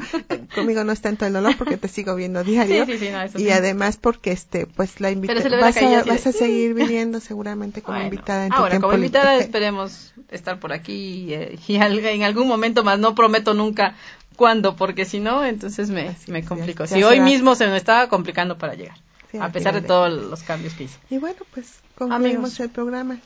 [0.53, 2.85] conmigo no está en todo el dolor porque te sigo viendo diario.
[2.85, 6.27] Sí, sí, sí, no, eso y además porque, este, pues la invitación, vas, a, vas
[6.27, 10.93] a seguir viniendo seguramente como invitada en tu Ahora, como invitada esperemos estar por aquí
[10.93, 13.95] y, eh, y, en algún momento más, no prometo nunca
[14.35, 16.85] cuándo, porque si no, entonces me, me complico.
[16.85, 19.04] Si hoy mismo se me estaba complicando para llegar
[19.39, 20.97] a pesar de todos los cambios que hice.
[21.09, 23.19] Y bueno, pues concluimos el programa.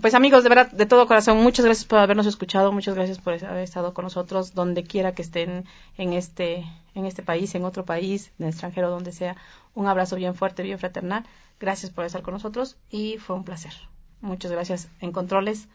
[0.00, 3.32] Pues amigos, de verdad, de todo corazón, muchas gracias por habernos escuchado, muchas gracias por
[3.32, 5.64] haber estado con nosotros, donde quiera que estén
[5.96, 9.36] en este, en este país, en otro país, en el extranjero, donde sea.
[9.74, 11.24] Un abrazo bien fuerte, bien fraternal.
[11.60, 13.72] Gracias por estar con nosotros y fue un placer.
[14.20, 15.68] Muchas gracias en controles.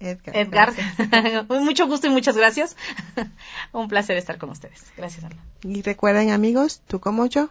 [0.00, 0.36] Edgar.
[0.36, 0.74] Edgar.
[1.48, 2.76] Mucho gusto y muchas gracias.
[3.72, 4.84] un placer estar con ustedes.
[4.96, 5.24] Gracias.
[5.62, 7.50] Y recuerden, amigos, tú como yo,